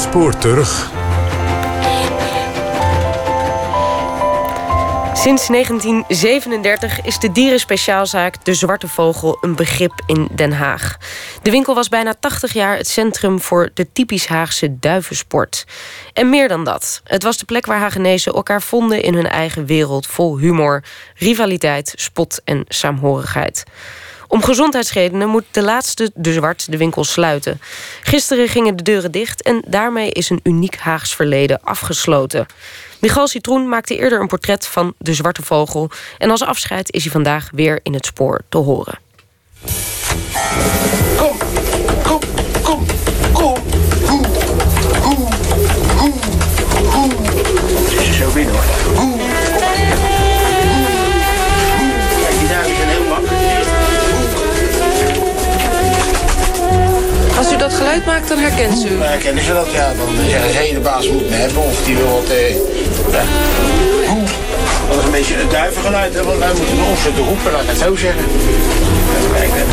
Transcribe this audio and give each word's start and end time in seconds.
spoor 0.00 0.38
terug. 0.38 0.90
Sinds 5.14 5.46
1937 5.46 7.00
is 7.02 7.18
de 7.18 7.32
dierenspeciaalzaak 7.32 8.44
De 8.44 8.54
Zwarte 8.54 8.88
Vogel 8.88 9.38
een 9.40 9.54
begrip 9.54 9.92
in 10.06 10.28
Den 10.34 10.52
Haag. 10.52 10.96
De 11.42 11.50
winkel 11.50 11.74
was 11.74 11.88
bijna 11.88 12.14
80 12.20 12.52
jaar 12.52 12.76
het 12.76 12.88
centrum 12.88 13.40
voor 13.40 13.70
de 13.74 13.92
typisch 13.92 14.26
Haagse 14.26 14.78
duivensport. 14.78 15.66
En 16.12 16.30
meer 16.30 16.48
dan 16.48 16.64
dat. 16.64 17.00
Het 17.04 17.22
was 17.22 17.38
de 17.38 17.44
plek 17.44 17.66
waar 17.66 17.78
Hagenezen 17.78 18.32
elkaar 18.32 18.62
vonden 18.62 19.02
in 19.02 19.14
hun 19.14 19.28
eigen 19.28 19.66
wereld 19.66 20.06
vol 20.06 20.38
humor, 20.38 20.84
rivaliteit, 21.14 21.92
spot 21.96 22.40
en 22.44 22.64
saamhorigheid. 22.68 23.64
Om 24.30 24.42
gezondheidsredenen 24.42 25.28
moet 25.28 25.44
de 25.50 25.62
laatste 25.62 26.10
de 26.14 26.32
Zwart 26.32 26.70
de 26.70 26.76
winkel 26.76 27.04
sluiten. 27.04 27.60
Gisteren 28.02 28.48
gingen 28.48 28.76
de 28.76 28.82
deuren 28.82 29.10
dicht 29.10 29.42
en 29.42 29.62
daarmee 29.66 30.10
is 30.10 30.30
een 30.30 30.40
uniek 30.42 30.76
Haags 30.76 31.14
verleden 31.14 31.60
afgesloten. 31.62 32.46
Michal 32.98 33.28
Citroen 33.28 33.68
maakte 33.68 33.96
eerder 33.96 34.20
een 34.20 34.26
portret 34.26 34.66
van 34.66 34.94
de 34.98 35.14
zwarte 35.14 35.42
vogel. 35.42 35.90
En 36.18 36.30
als 36.30 36.42
afscheid 36.42 36.92
is 36.92 37.02
hij 37.02 37.12
vandaag 37.12 37.48
weer 37.52 37.80
in 37.82 37.94
het 37.94 38.06
spoor 38.06 38.40
te 38.48 38.58
horen. 38.58 38.98
Kom, 41.16 41.36
kom, 42.02 42.20
kom, 42.62 42.62
kom. 42.62 42.86
Hoe, 43.32 43.58
hoe, 44.06 44.26
hoe, 45.02 45.28
hoe. 46.90 47.08
Het 47.90 48.08
is 48.08 48.16
zo 48.16 48.32
binnen 48.32 48.54
hoor. 48.54 48.79
Geluid 57.90 58.06
maakt, 58.06 58.28
dan 58.28 58.38
herkent 58.38 58.78
ze 58.78 58.88
u. 58.88 58.94
Maar 58.94 59.16
kennen 59.16 59.44
ze 59.44 59.52
dat? 59.52 59.72
Ja, 59.72 59.92
dan 59.94 60.08
zeggen 60.28 60.50
ze, 60.50 60.56
hé, 60.56 60.72
de 60.72 60.80
baas 60.80 61.08
moet 61.08 61.28
me 61.30 61.36
hebben. 61.36 61.62
Of 61.62 61.84
die 61.84 61.96
wil 61.96 62.06
wat... 62.06 62.30
Eh, 62.30 62.54
ja. 63.12 63.22
Dat 64.88 64.98
is 64.98 65.04
een 65.04 65.10
beetje 65.10 65.40
een 65.40 65.48
duivengeluid, 65.48 66.14
hè, 66.14 66.22
want 66.22 66.38
wij 66.38 66.52
moeten 66.56 66.76
nog 66.76 66.98
zitten 66.98 67.24
roepen, 67.24 67.52
laat 67.52 67.62
ik 67.62 67.68
het 67.68 67.78
zo 67.78 67.96
zeggen. 67.96 68.24
Even 69.16 69.32
kijken. 69.34 69.66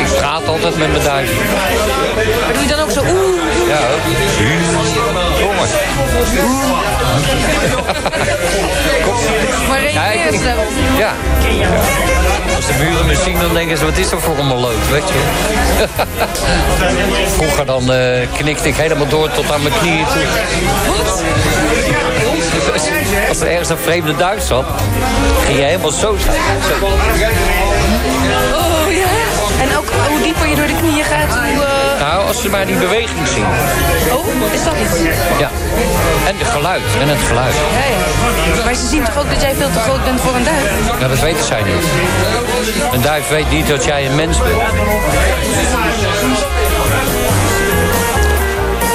Ik 0.00 0.06
straat 0.06 0.46
altijd 0.46 0.78
met 0.78 0.90
mijn 0.90 1.04
duim. 1.04 1.26
Maar 2.44 2.52
doe 2.52 2.62
je 2.62 2.68
dan 2.68 2.80
ook 2.80 2.90
zo 2.90 3.00
oeh? 3.00 3.68
Ja, 3.68 3.80
ook. 3.94 4.00
Jongen. 9.76 9.94
Maar 9.94 10.12
reageer 10.12 10.38
ze 10.38 10.44
daarop? 10.44 10.64
Ja. 10.98 11.12
Als 12.56 12.66
de 12.66 12.72
buren 12.78 13.06
me 13.06 13.14
zien, 13.14 13.38
dan 13.38 13.54
denken 13.54 13.78
ze, 13.78 13.84
wat 13.84 13.96
is 13.96 14.10
er 14.10 14.20
voor 14.20 14.38
een 14.38 14.46
maloot, 14.46 14.88
weet 14.90 15.08
je. 15.08 15.20
Vroeger 17.36 17.66
dan 17.66 17.92
eh, 17.92 18.28
knikte 18.32 18.68
ik 18.68 18.76
helemaal 18.76 19.08
door 19.08 19.30
tot 19.30 19.52
aan 19.52 19.62
mijn 19.62 19.74
knieën 19.80 20.06
toe. 20.06 20.22
Als 23.28 23.40
er 23.40 23.46
ergens 23.46 23.68
een 23.68 23.78
vreemde 23.78 24.16
duif 24.16 24.42
zat, 24.42 24.64
ging 25.44 25.58
je 25.58 25.64
helemaal 25.64 25.90
zo 25.90 26.16
staan. 26.18 26.34
Zo. 26.80 26.86
En 29.62 29.76
ook 29.78 29.88
hoe 30.08 30.22
dieper 30.22 30.48
je 30.48 30.56
door 30.56 30.66
de 30.66 30.76
knieën 30.80 31.04
gaat, 31.04 31.28
hoe... 31.54 31.64
eh, 31.64 32.00
Nou, 32.00 32.26
als 32.26 32.40
ze 32.40 32.48
maar 32.48 32.66
die 32.66 32.76
beweging 32.76 33.26
zien. 33.28 33.44
Oh, 34.12 34.52
is 34.52 34.64
dat 34.64 34.72
het? 34.76 35.00
Ja. 35.38 35.50
En 36.26 36.38
het 36.38 36.48
geluid. 36.48 36.82
En 37.00 37.08
het 37.08 37.18
geluid. 37.28 37.54
Ja, 37.54 37.84
ja. 38.56 38.64
Maar 38.64 38.74
ze 38.74 38.86
zien 38.86 39.04
toch 39.04 39.18
ook 39.18 39.30
dat 39.30 39.40
jij 39.40 39.54
veel 39.54 39.70
te 39.72 39.78
groot 39.78 40.04
bent 40.04 40.20
voor 40.20 40.34
een 40.34 40.44
duif? 40.44 41.00
Ja, 41.00 41.08
dat 41.08 41.20
weten 41.20 41.44
zij 41.44 41.62
niet. 41.62 41.84
Een 42.92 43.00
duif 43.02 43.28
weet 43.28 43.50
niet 43.50 43.68
dat 43.68 43.84
jij 43.84 44.06
een 44.06 44.14
mens 44.14 44.38
bent. 44.38 44.62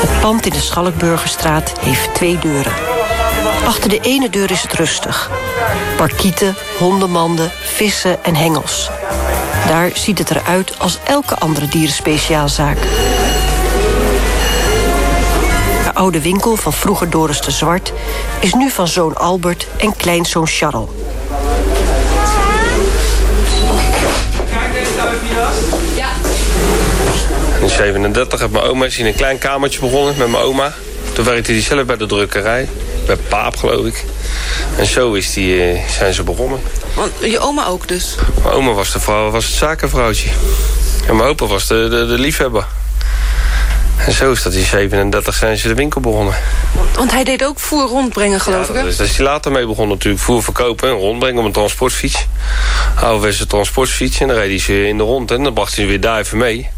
Het 0.02 0.20
pand 0.22 0.46
in 0.46 0.52
de 0.52 0.60
Schalkburgerstraat 0.62 1.74
heeft 1.80 2.14
twee 2.14 2.40
deuren. 2.40 2.74
Achter 3.66 3.90
de 3.90 4.00
ene 4.00 4.30
deur 4.30 4.52
is 4.52 4.62
het 4.62 4.74
rustig. 4.74 5.30
Parkieten, 5.98 6.56
hondenmanden, 6.78 7.52
vissen 7.64 8.24
en 8.24 8.36
hengels. 8.36 8.90
Daar 9.68 9.92
ziet 9.94 10.18
het 10.18 10.30
eruit 10.30 10.80
als 10.80 11.00
elke 11.04 11.36
andere 11.36 11.68
dierenspeciaalzaak. 11.68 12.78
De 15.84 15.92
oude 15.94 16.22
winkel 16.22 16.56
van 16.56 16.74
vroeger 16.74 17.10
Doris 17.10 17.42
de 17.42 17.52
Zwart... 17.52 17.94
is 18.40 18.54
nu 18.54 18.70
van 18.70 18.88
zoon 18.88 19.16
Albert 19.16 19.68
en 19.78 19.96
kleinzoon 19.96 20.48
Charles. 20.48 20.90
In 27.62 27.70
37 27.70 28.40
heeft 28.40 28.52
mijn 28.52 28.66
oma 28.66 28.86
is 28.86 28.98
in 28.98 29.06
een 29.06 29.16
klein 29.16 29.38
kamertje 29.38 29.80
begonnen 29.80 30.18
met 30.18 30.28
mijn 30.28 30.44
oma. 30.44 30.74
Toen 31.14 31.26
werkte 31.26 31.52
hij 31.52 31.62
zelf 31.62 31.86
bij 31.86 31.98
de 31.98 32.06
drukkerij. 32.06 32.70
Bij 33.08 33.16
Paap, 33.16 33.56
geloof 33.56 33.86
ik. 33.86 34.06
En 34.78 34.86
zo 34.86 35.14
is 35.14 35.34
die, 35.34 35.62
eh, 35.62 35.90
zijn 35.90 36.14
ze 36.14 36.24
begonnen. 36.24 36.60
Want 36.96 37.12
je 37.22 37.40
oma 37.40 37.66
ook 37.66 37.88
dus. 37.88 38.16
Mijn 38.44 38.54
oma 38.54 38.72
was, 38.72 38.92
de 38.92 39.00
vrouw, 39.00 39.30
was 39.30 39.46
het 39.46 39.54
zakenvrouwtje. 39.54 40.30
En 41.08 41.16
mijn 41.16 41.30
opa 41.30 41.46
was 41.46 41.68
de, 41.68 41.88
de, 41.90 42.06
de 42.06 42.20
liefhebber. 42.20 42.66
En 43.98 44.14
zo 44.14 44.32
is 44.32 44.44
dat 44.44 44.54
in 44.54 44.64
37 44.64 45.36
zijn 45.36 45.58
ze 45.58 45.68
de 45.68 45.74
winkel 45.74 46.02
begonnen. 46.02 46.36
Want 46.96 47.12
hij 47.12 47.24
deed 47.24 47.46
ook 47.46 47.60
voer 47.60 47.88
rondbrengen, 47.88 48.40
geloof 48.40 48.70
ik? 48.70 48.84
Dus 48.84 48.98
daar 48.98 49.08
is 49.08 49.18
hij 49.18 49.26
later 49.26 49.52
mee 49.52 49.66
begonnen 49.66 49.96
natuurlijk. 49.96 50.24
Voer 50.24 50.44
verkopen 50.44 50.90
en 50.90 50.96
rondbrengen 50.96 51.40
op 51.40 51.46
een 51.46 51.52
transportfiets. 51.52 52.28
Ouderwetse 53.02 53.48
transportfiets. 53.48 54.20
En 54.20 54.28
dan 54.28 54.38
reed 54.38 54.50
hij 54.50 54.60
ze 54.60 54.88
in 54.88 54.98
de 54.98 55.04
rond 55.04 55.32
en 55.32 55.44
dan 55.44 55.54
bracht 55.54 55.76
hij 55.76 55.86
weer 55.86 56.02
duiven 56.02 56.38
mee. 56.38 56.70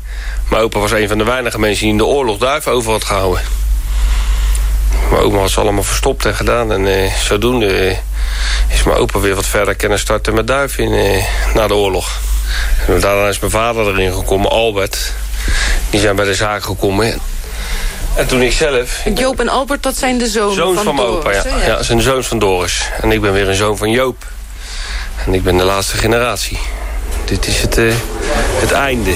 Mijn 0.50 0.62
opa 0.62 0.80
was 0.80 0.92
een 0.92 1.08
van 1.08 1.18
de 1.18 1.24
weinige 1.24 1.60
mensen 1.60 1.84
die 1.84 1.92
in 1.92 1.98
de 1.98 2.06
oorlog 2.06 2.38
duiven 2.38 2.72
over 2.72 2.92
had 2.92 3.04
gehouden. 3.04 3.42
Mijn 5.10 5.22
oma 5.22 5.40
had 5.40 5.50
ze 5.50 5.60
allemaal 5.60 5.84
verstopt 5.84 6.26
en 6.26 6.36
gedaan. 6.36 6.72
En 6.72 6.88
eh, 6.88 7.14
zodoende 7.14 7.68
eh, 7.68 7.98
is 8.74 8.84
mijn 8.84 8.98
opa 8.98 9.20
weer 9.20 9.36
wat 9.36 9.46
verder 9.46 9.76
kunnen 9.76 10.00
starten 10.00 10.34
met 10.34 10.48
duiven 10.48 10.84
in, 10.84 10.94
eh, 10.94 11.26
na 11.54 11.68
de 11.68 11.74
oorlog. 11.74 12.20
En 12.88 13.00
daarna 13.00 13.28
is 13.28 13.40
mijn 13.40 13.52
vader 13.52 13.88
erin 13.88 14.14
gekomen, 14.14 14.50
Albert. 14.50 15.14
Die 15.90 16.00
zijn 16.00 16.16
bij 16.16 16.26
de 16.26 16.36
zaak 16.36 16.64
gekomen. 16.64 17.20
En 18.16 18.28
toen 18.28 18.42
ik 18.42 18.52
zelf... 18.52 19.02
Joop 19.16 19.40
en 19.40 19.50
Albert, 19.50 19.84
dat 19.84 19.98
zijn 19.98 20.18
de 20.18 20.28
zonen 20.28 20.56
Zoons 20.56 20.76
van, 20.76 20.86
van 20.86 20.96
mijn 20.96 21.08
opa, 21.08 21.24
Doris, 21.24 21.44
ja. 21.44 21.58
ja. 21.68 21.76
dat 21.76 21.86
zijn 21.86 21.98
de 21.98 22.04
zoons 22.04 22.28
van 22.28 22.40
Doris. 22.40 22.90
En 23.02 23.12
ik 23.12 23.22
ben 23.22 23.34
weer 23.34 23.50
een 23.50 23.56
zoon 23.56 23.78
van 23.78 23.90
Joop. 23.90 24.26
En 25.26 25.34
ik 25.34 25.44
ben 25.44 25.58
de 25.58 25.64
laatste 25.64 25.98
generatie. 25.98 26.60
Dit 27.26 27.48
is 27.48 27.62
het, 27.62 27.80
het 28.60 28.72
einde. 28.72 29.14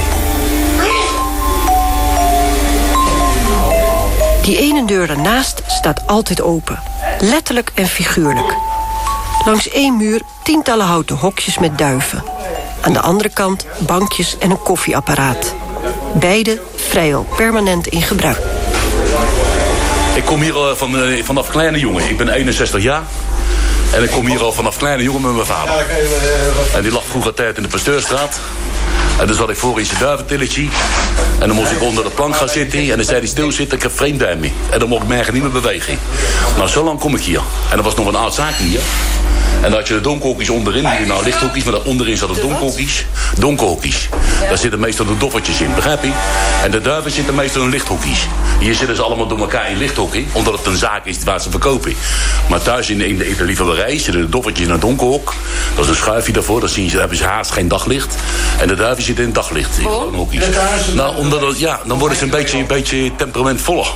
Die 4.44 4.58
ene 4.58 4.86
deur 4.86 5.08
daarnaast 5.08 5.62
staat 5.68 6.08
altijd 6.08 6.42
open. 6.42 6.80
Letterlijk 7.20 7.72
en 7.76 7.88
figuurlijk. 7.88 8.56
Langs 9.46 9.70
één 9.70 9.98
muur 9.98 10.22
tientallen 10.44 10.86
houten 10.86 11.16
hokjes 11.16 11.58
met 11.58 11.78
duiven. 11.78 12.24
Aan 12.82 12.94
de 12.94 13.00
andere 13.00 13.30
kant 13.30 13.66
bankjes 13.78 14.38
en 14.38 14.52
een 14.52 14.62
koffieapparaat. 14.62 15.56
Beide 16.14 16.62
vrijwel 16.76 17.28
permanent 17.36 17.88
in 17.88 18.02
gebruik. 18.02 18.40
Ik 20.16 20.26
kom 20.26 20.42
hier 20.42 20.56
al 20.56 20.76
van, 20.76 20.98
eh, 20.98 21.24
vanaf 21.24 21.50
kleine 21.50 21.80
jongen. 21.80 22.10
Ik 22.10 22.18
ben 22.18 22.30
61 22.30 22.82
jaar. 22.82 23.04
En 23.94 24.04
ik 24.04 24.10
kom 24.10 24.28
hier 24.28 24.42
al 24.42 24.52
vanaf 24.52 24.78
kleine 24.78 25.04
jongen 25.04 25.22
met 25.22 25.34
mijn 25.34 25.46
vader. 25.46 25.86
En 26.76 26.82
die 26.82 26.92
lag 26.92 27.06
vroeger 27.06 27.34
tijd 27.34 27.58
in 27.58 27.64
de 27.64 27.70
Pasteurstraat. 27.70 28.40
En 29.20 29.28
dan 29.28 29.36
zat 29.36 29.50
ik 29.50 29.58
voor 29.58 29.80
in 29.80 29.86
zijn 29.86 30.00
duiventilletje. 30.00 30.68
En 31.44 31.50
dan 31.50 31.58
moest 31.58 31.72
ik 31.72 31.82
onder 31.82 32.04
de 32.04 32.10
plank 32.10 32.36
gaan 32.36 32.50
zitten. 32.50 32.80
En 32.80 32.96
dan 32.96 33.06
zei 33.06 33.18
hij 33.18 33.28
stilzitten, 33.28 33.78
ik 33.78 33.84
heb 33.84 33.92
vreemdduim 33.92 34.40
mee. 34.40 34.54
En 34.70 34.80
dan 34.80 34.90
mocht 34.90 35.02
ik 35.02 35.08
me 35.08 35.14
eigenlijk 35.14 35.44
niet 35.44 35.54
meer 35.54 35.62
bewegen. 35.62 35.98
Nou, 36.56 36.70
zo 36.70 36.84
lang 36.84 37.00
kom 37.00 37.16
ik 37.16 37.22
hier. 37.22 37.42
En 37.72 37.78
er 37.78 37.84
was 37.84 37.96
nog 37.96 38.08
een 38.08 38.16
oud 38.16 38.34
zaakje 38.34 38.64
hier. 38.64 38.82
En 39.64 39.70
dan 39.70 39.80
had 39.80 39.88
je 39.88 39.94
de 39.94 40.02
donkerhokjes 40.02 40.50
onderin. 40.50 40.90
Die 40.98 41.06
nou 41.08 41.24
lichthokjes, 41.24 41.64
maar 41.64 41.74
daar 41.74 41.82
onderin 41.84 42.18
zaten 42.18 42.42
donkerhokjes. 42.42 43.06
Donkerhokjes. 43.38 44.10
Daar 44.50 44.58
zitten 44.58 44.80
meestal 44.80 45.06
de 45.06 45.18
doffertjes 45.18 45.62
in, 45.62 45.76
begrijp 45.76 46.04
je? 46.04 46.12
En 46.64 46.72
de 46.72 46.82
duiven 46.82 47.12
zitten 47.12 47.36
meestal 47.36 47.62
in 47.62 47.70
lichthokjes. 47.70 48.28
Hier 48.60 48.76
zitten 48.76 48.96
ze 48.96 49.02
allemaal 49.02 49.28
door 49.28 49.40
elkaar 49.40 49.70
in 49.72 49.78
lichthokje. 49.78 50.24
Omdat 50.32 50.58
het 50.58 50.66
een 50.66 50.78
zaak 50.78 51.06
is 51.06 51.18
waar 51.24 51.42
ze 51.42 51.50
verkopen. 51.50 51.96
Maar 52.50 52.62
thuis 52.62 52.90
in 52.90 52.98
de, 52.98 53.08
in 53.08 53.18
de, 53.18 53.30
in 53.30 53.36
de 53.38 53.44
liefhebberij 53.44 53.98
zitten 54.00 54.22
de 54.22 54.30
doffertjes 54.30 54.68
in 54.68 54.74
een 54.74 54.80
donkerhok. 54.80 55.34
Dat 55.76 55.84
is 55.84 55.90
een 55.90 55.96
schuifje 55.98 56.32
daarvoor. 56.32 56.60
Dan 56.60 56.70
zien 56.70 56.90
ze, 56.90 56.98
hebben 57.00 57.18
ze 57.18 57.24
haast 57.24 57.52
geen 57.52 57.68
daglicht. 57.68 58.16
En 58.60 58.68
de 58.68 58.76
duiven 58.76 59.04
zitten 59.04 59.24
in 59.24 59.34
daglicht. 59.34 59.78
In. 59.78 60.96
Nou, 60.96 61.18
omdat 61.18 61.42
het, 61.42 61.60
ja, 61.60 61.80
dan 61.86 62.00
worden 62.00 62.18
ze 62.18 62.24
een 62.24 62.30
beetje, 62.30 62.58
een 62.58 62.68
beetje 62.68 63.16
temperamentvoller. 63.16 63.88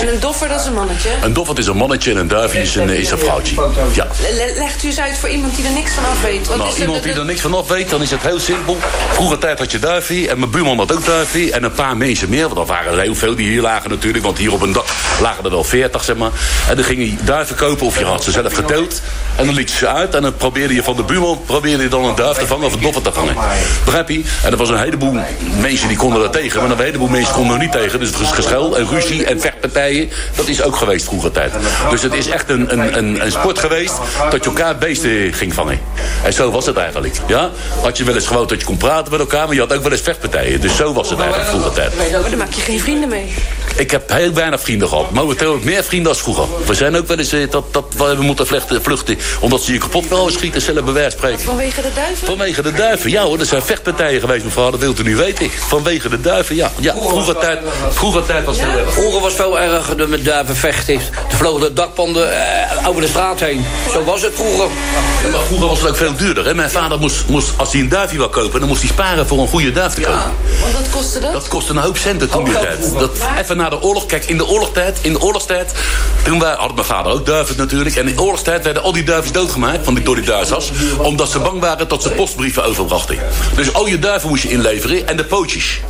En 0.00 0.08
een 0.08 0.20
doffer, 0.20 0.48
dat 0.48 0.60
is 0.60 0.66
een 0.66 0.74
mannetje. 0.74 1.08
Een 1.22 1.32
doffert 1.32 1.58
is 1.58 1.66
een 1.66 1.76
mannetje 1.76 2.10
en 2.10 2.16
een 2.16 2.28
duifje 2.28 2.60
is 2.60 2.74
een, 2.74 2.88
is 2.88 3.10
een 3.10 3.18
vrouwtje. 3.18 3.54
Ja. 3.92 4.06
Le- 4.20 4.36
le- 4.36 4.58
legt 4.58 4.82
u 4.82 4.86
eens 4.86 4.98
uit 5.00 5.18
voor 5.18 5.28
iemand 5.28 5.56
die 5.56 5.64
er 5.66 5.72
niks 5.72 5.92
van 5.92 6.04
af 6.04 6.22
weet. 6.22 6.46
Wat 6.46 6.56
Nou, 6.56 6.68
is 6.68 6.74
er 6.74 6.80
iemand 6.80 7.02
de- 7.02 7.08
die 7.08 7.18
er 7.18 7.24
niks 7.24 7.40
van 7.40 7.54
af 7.54 7.68
weet, 7.68 7.90
dan 7.90 8.02
is 8.02 8.10
het 8.10 8.22
heel 8.22 8.38
simpel. 8.40 8.78
Vroeger 9.12 9.38
tijd 9.38 9.58
had 9.58 9.70
je 9.70 9.78
duifie 9.78 10.28
en 10.28 10.38
mijn 10.38 10.50
buurman 10.50 10.78
had 10.78 10.92
ook 10.92 11.04
duifie. 11.06 11.52
En 11.52 11.62
een 11.62 11.72
paar 11.72 11.96
mensen 11.96 12.28
meer, 12.28 12.42
want 12.42 12.54
dat 12.54 12.66
waren 12.68 12.92
er 12.92 13.00
heel 13.00 13.14
veel 13.14 13.34
die 13.34 13.48
hier 13.50 13.60
lagen 13.62 13.90
natuurlijk. 13.90 14.24
Want 14.24 14.38
hier 14.38 14.52
op 14.52 14.62
een 14.62 14.72
dak 14.72 14.86
lagen 15.20 15.44
er 15.44 15.50
wel 15.50 15.64
veertig, 15.64 16.04
zeg 16.04 16.16
maar. 16.16 16.30
En 16.68 16.76
dan 16.76 16.84
ging 16.84 16.98
je 17.00 17.14
duiven 17.24 17.56
kopen 17.56 17.86
of 17.86 17.98
je 17.98 18.04
had 18.04 18.24
ze 18.24 18.30
zelf 18.30 18.54
geteld. 18.54 19.02
En 19.36 19.46
dan 19.46 19.54
liet 19.54 19.70
je 19.70 19.76
ze 19.76 19.88
uit 19.88 20.14
en 20.14 20.22
dan 20.22 20.36
probeerde 20.36 20.74
je 20.74 20.82
van 20.82 20.96
de 20.96 21.02
buurman 21.02 21.40
probeerde 21.46 21.82
je 21.82 21.88
dan 21.88 22.04
een 22.04 22.14
duif 22.14 22.36
te 22.36 22.46
vangen 22.46 22.66
of 22.66 22.72
een 22.74 22.80
doffer 22.80 23.02
te 23.02 23.12
vangen. 23.12 23.34
Begrijp 23.84 24.08
je? 24.08 24.22
En 24.44 24.50
er 24.50 24.56
was 24.56 24.68
een 24.68 24.78
heleboel 24.78 25.16
mensen 25.60 25.88
die 25.88 25.96
konden 25.96 26.22
er 26.22 26.30
tegen. 26.30 26.62
Maar 26.62 26.70
een 26.70 26.84
heleboel 26.84 27.08
mensen 27.08 27.34
konden 27.34 27.54
er 27.54 27.60
niet 27.62 27.72
tegen. 27.72 27.98
Dus 28.00 28.08
het 28.08 28.26
geschel 28.32 28.76
en 28.78 28.88
ruzie 28.88 29.24
en 29.24 29.40
vechtpartijen, 29.40 30.10
dat 30.34 30.48
is 30.48 30.62
ook 30.62 30.76
geweest 30.76 31.04
vroeger 31.04 31.30
tijd. 31.30 31.52
Dus 31.90 32.02
het 32.02 32.14
is 32.14 32.28
echt 32.28 32.48
een, 32.50 32.72
een, 32.72 32.96
een, 32.98 33.24
een 33.24 33.32
sport 33.32 33.58
geweest 33.58 33.94
dat 34.30 34.44
je 34.44 34.50
elkaar 34.50 34.76
beesten 34.90 35.32
ging 35.32 35.54
vangen. 35.54 35.80
En 36.24 36.32
zo 36.32 36.50
was 36.50 36.66
het 36.66 36.76
eigenlijk. 36.76 37.16
Ja? 37.26 37.50
Had 37.82 37.96
je 37.96 38.04
wel 38.04 38.14
eens 38.14 38.26
gewoon 38.26 38.46
dat 38.46 38.60
je 38.60 38.66
kon 38.66 38.76
praten 38.76 39.10
met 39.10 39.20
elkaar, 39.20 39.46
maar 39.46 39.54
je 39.54 39.60
had 39.60 39.72
ook 39.72 39.82
wel 39.82 39.92
eens 39.92 40.00
vechtpartijen. 40.00 40.60
Dus 40.60 40.76
zo 40.76 40.92
was 40.92 41.10
het 41.10 41.18
eigenlijk 41.18 41.48
vroeger 41.48 41.72
tijd. 41.72 41.96
Maar 41.96 42.10
daar 42.10 42.36
maak 42.36 42.52
je 42.52 42.60
geen 42.60 42.80
vrienden 42.80 43.08
mee. 43.08 43.34
Ik 43.76 43.90
heb 43.90 44.10
heel 44.10 44.32
weinig 44.32 44.60
vrienden 44.60 44.88
gehad. 44.88 45.10
Momenteel 45.10 45.50
heb 45.50 45.58
ik 45.58 45.64
meer 45.64 45.84
vrienden 45.84 46.08
als 46.08 46.20
vroeger. 46.20 46.44
We 46.66 46.74
zijn 46.74 46.96
ook 46.96 47.06
wel 47.06 47.18
eens 47.18 47.32
eh, 47.32 47.50
dat, 47.50 47.64
dat 47.72 47.84
we 47.96 48.16
moeten 48.20 48.46
vluchten, 48.46 48.82
vluchten. 48.82 49.18
Omdat 49.40 49.62
ze 49.62 49.72
je 49.72 49.78
kapot 49.78 50.08
wilden 50.08 50.32
schieten, 50.32 50.60
zelf 50.60 50.84
bij 50.84 50.92
wijze 50.92 51.10
van 51.10 51.18
spreken. 51.18 51.44
Vanwege 51.44 51.82
de 51.82 51.90
duiven? 51.94 52.26
Vanwege 52.26 52.62
de 52.62 52.72
duiven, 52.72 53.10
ja 53.10 53.22
hoor. 53.22 53.38
Er 53.38 53.46
zijn 53.46 53.62
vechtpartijen 53.62 54.20
geweest, 54.20 54.44
mevrouw. 54.44 54.70
Dat 54.70 54.80
wilt 54.80 54.98
u 54.98 55.02
niet 55.02 55.16
weten. 55.16 55.50
Vanwege 55.50 56.08
de 56.08 56.20
duiven, 56.20 56.56
ja. 56.56 56.70
ja 56.80 56.94
vroeger, 56.94 57.36
tijd, 57.36 57.58
vroeger 57.90 58.26
tijd 58.26 58.44
was 58.44 58.60
het 58.60 58.76
erg. 58.76 58.92
Vroeger 58.92 59.20
was 59.20 59.32
het 59.32 59.40
veel 59.42 59.60
erger 59.60 60.08
met 60.08 60.24
duiven 60.24 60.56
vechten. 60.56 60.94
Er 60.94 61.36
vlogen 61.36 61.60
de 61.60 61.72
dakpanden 61.72 62.32
eh, 62.32 62.88
over 62.88 63.00
de 63.00 63.08
straat 63.08 63.40
heen. 63.40 63.64
Zo 63.92 64.04
was 64.04 64.22
het 64.22 64.34
vroeger. 64.34 64.68
Ja, 65.22 65.28
maar 65.30 65.40
vroeger 65.46 65.68
was 65.68 65.80
het 65.80 65.88
ook 65.88 65.96
veel 65.96 66.16
duurder. 66.16 66.44
Hè? 66.44 66.54
Mijn 66.54 66.70
vader 66.70 66.98
moest, 66.98 67.26
moest, 67.26 67.52
als 67.56 67.72
hij 67.72 67.80
een 67.80 67.88
duifje 67.88 68.16
wil 68.16 68.28
kopen... 68.28 68.60
dan 68.60 68.68
moest 68.68 68.80
hij 68.80 68.90
sparen 68.90 69.26
voor 69.26 69.38
een 69.38 69.48
goede 69.48 69.72
duif 69.72 69.94
te 69.94 70.00
kopen. 70.00 70.32
Want 70.60 70.72
wat 70.72 70.90
kostte 70.90 71.20
dat? 71.20 71.32
Dat 71.32 71.48
kostte 71.48 71.72
een 71.72 71.78
hoop 71.78 71.96
centen 71.96 72.30
toen 72.30 72.44
die 72.44 72.52
tijd. 72.52 72.92
Dat, 72.98 73.10
even 73.38 73.56
na 73.56 73.68
de 73.68 73.82
oorlog. 73.82 74.06
Kijk, 74.06 74.24
in 74.24 74.36
de 74.36 74.46
oorlogstijd, 74.46 74.98
in 75.00 75.12
de 75.12 75.20
oorlogstijd 75.20 75.72
toen 76.22 76.38
wij, 76.38 76.54
had 76.58 76.74
mijn 76.74 76.86
vader 76.86 77.12
ook 77.12 77.26
duiven 77.26 77.56
natuurlijk. 77.56 77.96
En 77.96 78.08
in 78.08 78.14
de 78.14 78.22
oorlogstijd 78.22 78.64
werden 78.64 78.82
al 78.82 78.92
die 78.92 79.04
duiven 79.04 79.32
doodgemaakt 79.32 79.84
van 79.84 79.94
die, 79.94 80.04
door 80.04 80.14
die 80.14 80.24
Duitsers. 80.24 80.70
Omdat 80.98 81.30
ze 81.30 81.38
bang 81.38 81.60
waren 81.60 81.88
dat 81.88 82.02
ze 82.02 82.10
postbrieven 82.10 82.64
overbrachten. 82.64 83.18
Dus 83.54 83.72
al 83.72 83.86
je 83.86 83.98
duiven 83.98 84.28
moest 84.28 84.42
je 84.42 84.50
inleveren 84.50 85.08
en 85.08 85.16
de 85.16 85.24
pootjes. 85.24 85.80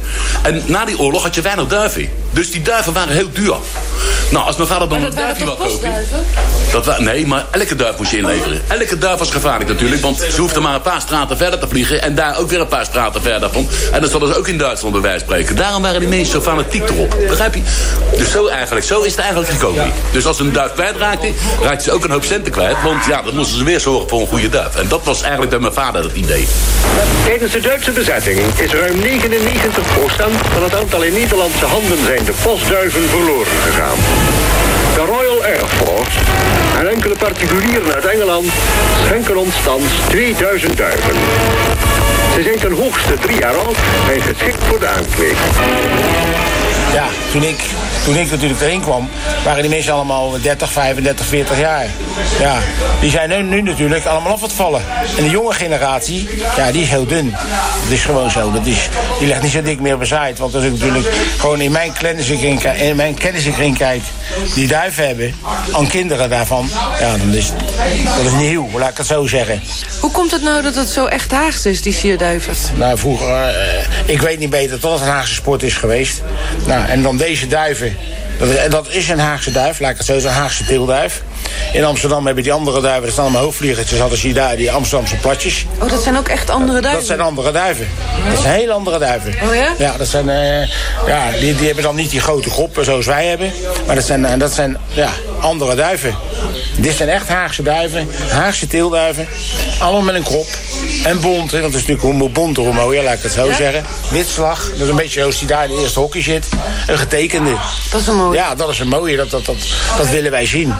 En 0.42 0.62
na 0.66 0.84
die 0.84 0.98
oorlog 0.98 1.22
had 1.22 1.34
je 1.34 1.40
weinig 1.40 1.66
duiven. 1.66 2.08
Dus 2.30 2.50
die 2.50 2.62
duiven 2.62 2.92
waren 2.92 3.14
heel 3.14 3.30
duur. 3.32 3.56
Nou, 4.30 4.46
als 4.46 4.56
mijn 4.56 4.68
vader 4.68 4.88
dan 4.88 4.98
een 4.98 5.04
dat 5.04 5.16
duifje 5.16 5.44
wil 5.44 5.56
kopen... 5.56 5.92
Dat 6.72 6.98
nee, 6.98 7.26
maar 7.26 7.46
elke 7.50 7.76
duif 7.76 7.98
moest 7.98 8.10
je 8.10 8.16
inleveren. 8.16 8.60
Elke 8.80 8.98
duif 8.98 9.18
was 9.18 9.30
gevaarlijk 9.30 9.70
natuurlijk, 9.70 10.02
want 10.02 10.18
ze 10.18 10.40
hoefden 10.40 10.62
maar 10.62 10.74
een 10.74 10.80
paar 10.80 11.00
straten 11.00 11.36
verder 11.36 11.58
te 11.58 11.68
vliegen... 11.68 12.02
en 12.02 12.14
daar 12.14 12.38
ook 12.38 12.50
weer 12.50 12.60
een 12.60 12.66
paar 12.66 12.84
straten 12.84 13.22
verder 13.22 13.50
van. 13.50 13.68
En 13.92 14.00
dat 14.00 14.10
hadden 14.10 14.28
ze 14.28 14.38
ook 14.38 14.48
in 14.48 14.58
Duitsland 14.58 14.94
bij 14.94 15.02
wijze 15.02 15.24
spreken. 15.24 15.56
Daarom 15.56 15.82
waren 15.82 16.00
die 16.00 16.08
mensen 16.08 16.32
zo 16.32 16.40
fanatiek 16.40 16.88
erop. 16.88 17.16
Begrijp 17.28 17.54
je? 17.54 17.62
Dus 18.16 18.30
zo 18.30 18.46
eigenlijk, 18.46 18.86
zo 18.86 19.00
is 19.00 19.10
het 19.10 19.20
eigenlijk 19.20 19.50
gekomen. 19.50 19.92
Dus 20.12 20.26
als 20.26 20.38
een 20.38 20.52
duif 20.52 20.72
kwijtraakten, 20.72 21.34
raakten 21.62 21.82
ze 21.82 21.92
ook 21.92 22.04
een 22.04 22.10
hoop 22.10 22.24
centen 22.24 22.52
kwijt... 22.52 22.76
want 22.82 23.04
ja, 23.04 23.22
dan 23.22 23.34
moesten 23.34 23.58
ze 23.58 23.64
weer 23.64 23.80
zorgen 23.80 24.08
voor 24.08 24.20
een 24.20 24.26
goede 24.26 24.48
duif. 24.48 24.76
En 24.76 24.88
dat 24.88 25.04
was 25.04 25.20
eigenlijk 25.20 25.50
bij 25.50 25.60
mijn 25.60 25.72
vader 25.72 26.02
het 26.02 26.14
idee. 26.14 26.48
Tijdens 27.24 27.52
de 27.52 27.60
Duitse 27.60 27.90
bezetting 27.90 28.40
is 28.56 28.72
ruim 28.72 29.00
99% 29.00 29.02
van 30.52 30.62
het 30.62 30.74
aantal 30.74 31.02
in 31.02 31.12
Nederlandse 31.12 31.64
handen 31.64 32.04
zijnde 32.04 32.32
postduiven 32.42 33.08
verloren 33.08 33.46
gegaan. 33.62 33.98
De 34.94 35.04
Royal 35.06 35.44
Air 35.44 35.66
Force 35.66 36.18
en 36.78 36.88
enkele 36.88 37.16
particulieren 37.16 37.94
uit 37.94 38.04
Engeland 38.04 38.46
schenken 39.04 39.36
ons 39.36 39.54
thans 39.64 39.92
2000 40.08 40.76
duiven. 40.76 41.14
Ze 42.34 42.42
zijn 42.42 42.58
ten 42.58 42.72
hoogste 42.72 43.14
drie 43.20 43.38
jaar 43.38 43.54
oud 43.54 43.76
en 44.12 44.20
geschikt 44.20 44.64
voor 44.64 44.78
de 44.78 44.86
aankweek. 44.86 45.36
Ja, 46.92 47.06
toen 47.32 47.42
ik, 47.42 47.60
toen 48.04 48.16
ik 48.16 48.30
natuurlijk 48.30 48.60
erin 48.60 48.80
kwam, 48.80 49.08
waren 49.44 49.62
die 49.62 49.70
mensen 49.70 49.92
allemaal 49.92 50.40
30, 50.40 50.72
35, 50.72 51.26
40 51.26 51.58
jaar. 51.58 51.86
Ja, 52.38 52.58
die 53.00 53.10
zijn 53.10 53.28
nu, 53.28 53.42
nu 53.42 53.62
natuurlijk 53.62 54.04
allemaal 54.04 54.32
af 54.32 54.40
het 54.40 54.52
vallen. 54.52 54.82
En 55.16 55.24
de 55.24 55.30
jonge 55.30 55.52
generatie, 55.52 56.28
ja, 56.56 56.72
die 56.72 56.82
is 56.82 56.88
heel 56.88 57.06
dun. 57.06 57.30
Dat 57.82 57.90
is 57.90 58.04
gewoon 58.04 58.30
zo. 58.30 58.52
Dat 58.52 58.66
is, 58.66 58.88
die 59.18 59.28
legt 59.28 59.42
niet 59.42 59.52
zo 59.52 59.62
dik 59.62 59.80
meer 59.80 59.98
bezaaid. 59.98 60.38
Want 60.38 60.54
als 60.54 60.64
ik 60.64 60.72
natuurlijk 60.72 61.14
gewoon 61.38 61.60
in 61.60 61.72
mijn 61.72 61.92
kennissenkring, 61.92 62.62
in 62.62 62.96
mijn 62.96 63.14
kennissenkring 63.14 63.76
kijk, 63.76 64.02
die 64.54 64.66
duiven 64.66 65.06
hebben, 65.06 65.34
aan 65.72 65.86
kinderen 65.86 66.30
daarvan, 66.30 66.70
ja, 67.00 67.16
dan 67.16 67.34
is 67.34 67.52
dat 68.16 68.24
is 68.24 68.32
nieuw, 68.32 68.68
laat 68.78 68.90
ik 68.90 68.96
het 68.96 69.06
zo 69.06 69.26
zeggen. 69.26 69.62
Hoe 70.00 70.10
komt 70.10 70.30
het 70.30 70.42
nou 70.42 70.62
dat 70.62 70.74
het 70.74 70.88
zo 70.88 71.06
echt 71.06 71.30
Haags 71.30 71.66
is, 71.66 71.82
die 71.82 71.92
sierduiven? 71.92 72.54
Nou, 72.74 72.98
vroeger, 72.98 73.28
eh, 73.28 73.84
ik 74.04 74.20
weet 74.20 74.38
niet 74.38 74.50
beter 74.50 74.80
dat 74.80 74.92
het 74.92 75.00
een 75.00 75.06
Haagse 75.06 75.34
sport 75.34 75.62
is 75.62 75.74
geweest. 75.74 76.22
Nou, 76.66 76.86
en 76.88 77.02
dan 77.02 77.16
deze 77.16 77.46
duiven. 77.46 77.89
Dat, 78.68 78.88
is 78.88 79.08
een 79.08 79.18
Haagse 79.18 79.52
duif, 79.52 79.80
laat 79.80 79.90
ik 79.90 79.96
het 79.96 80.06
zo 80.06 80.12
zeggen, 80.12 80.30
een 80.30 80.36
Haagse 80.36 80.64
teelduif. 80.64 81.22
In 81.72 81.84
Amsterdam 81.84 82.26
hebben 82.26 82.42
die 82.42 82.52
andere 82.52 82.80
duiven, 82.80 83.02
dat 83.02 83.12
staan 83.12 83.24
allemaal 83.24 83.42
hoofdvliegertjes, 83.42 83.98
hadden 83.98 84.18
ze 84.18 84.32
daar 84.32 84.56
die 84.56 84.70
Amsterdamse 84.70 85.16
platjes. 85.16 85.66
Oh, 85.82 85.90
dat 85.90 86.02
zijn 86.02 86.16
ook 86.16 86.28
echt 86.28 86.50
andere 86.50 86.80
duiven? 86.80 86.98
Dat 86.98 87.06
zijn 87.06 87.20
andere 87.20 87.52
duiven. 87.52 87.88
Dat 88.30 88.40
zijn 88.40 88.54
hele 88.54 88.72
andere 88.72 88.98
duiven. 88.98 89.34
Oh 89.48 89.54
ja? 89.54 89.74
Ja, 89.78 89.96
dat 89.96 90.06
zijn, 90.06 90.28
eh, 90.28 90.68
ja 91.06 91.30
die, 91.30 91.54
die 91.54 91.66
hebben 91.66 91.84
dan 91.84 91.94
niet 91.94 92.10
die 92.10 92.20
grote 92.20 92.50
groepen 92.50 92.84
zoals 92.84 93.06
wij 93.06 93.26
hebben. 93.26 93.52
Maar 93.86 93.94
dat 93.94 94.04
zijn, 94.04 94.24
eh, 94.24 94.38
dat 94.38 94.52
zijn 94.52 94.76
ja, 94.92 95.10
andere 95.40 95.74
duiven. 95.74 96.14
Dit 96.80 96.94
zijn 96.94 97.08
echt 97.08 97.28
Haagse 97.28 97.62
duiven, 97.62 98.08
Haagse 98.30 98.66
teelduiven. 98.66 99.28
Allemaal 99.78 100.02
met 100.02 100.14
een 100.14 100.22
krop. 100.22 100.46
En 101.04 101.20
bont, 101.20 101.50
want 101.50 101.64
het 101.64 101.74
is 101.74 101.86
natuurlijk 101.86 102.00
hoe 102.00 102.28
bonter 102.28 102.62
hoe 102.62 102.72
mooier, 102.72 103.02
laat 103.02 103.16
ik 103.16 103.22
het 103.22 103.32
zo 103.32 103.52
zeggen. 103.52 103.84
Witslag, 104.10 104.70
dat 104.70 104.80
is 104.80 104.88
een 104.88 104.96
beetje 104.96 105.20
zoals 105.20 105.38
die 105.38 105.48
daar 105.48 105.64
in 105.64 105.70
de 105.76 105.82
eerste 105.82 106.00
hokje 106.00 106.22
zit. 106.22 106.46
Een 106.86 106.98
getekende. 106.98 107.56
Dat 107.90 108.00
is 108.00 108.06
een 108.06 108.16
mooie. 108.16 108.38
Ja, 108.38 108.54
dat 108.54 108.68
is 108.68 108.78
een 108.78 108.88
mooie, 108.88 109.16
dat, 109.16 109.30
dat, 109.30 109.44
dat, 109.44 109.56
dat 109.96 110.10
willen 110.10 110.30
wij 110.30 110.46
zien. 110.46 110.74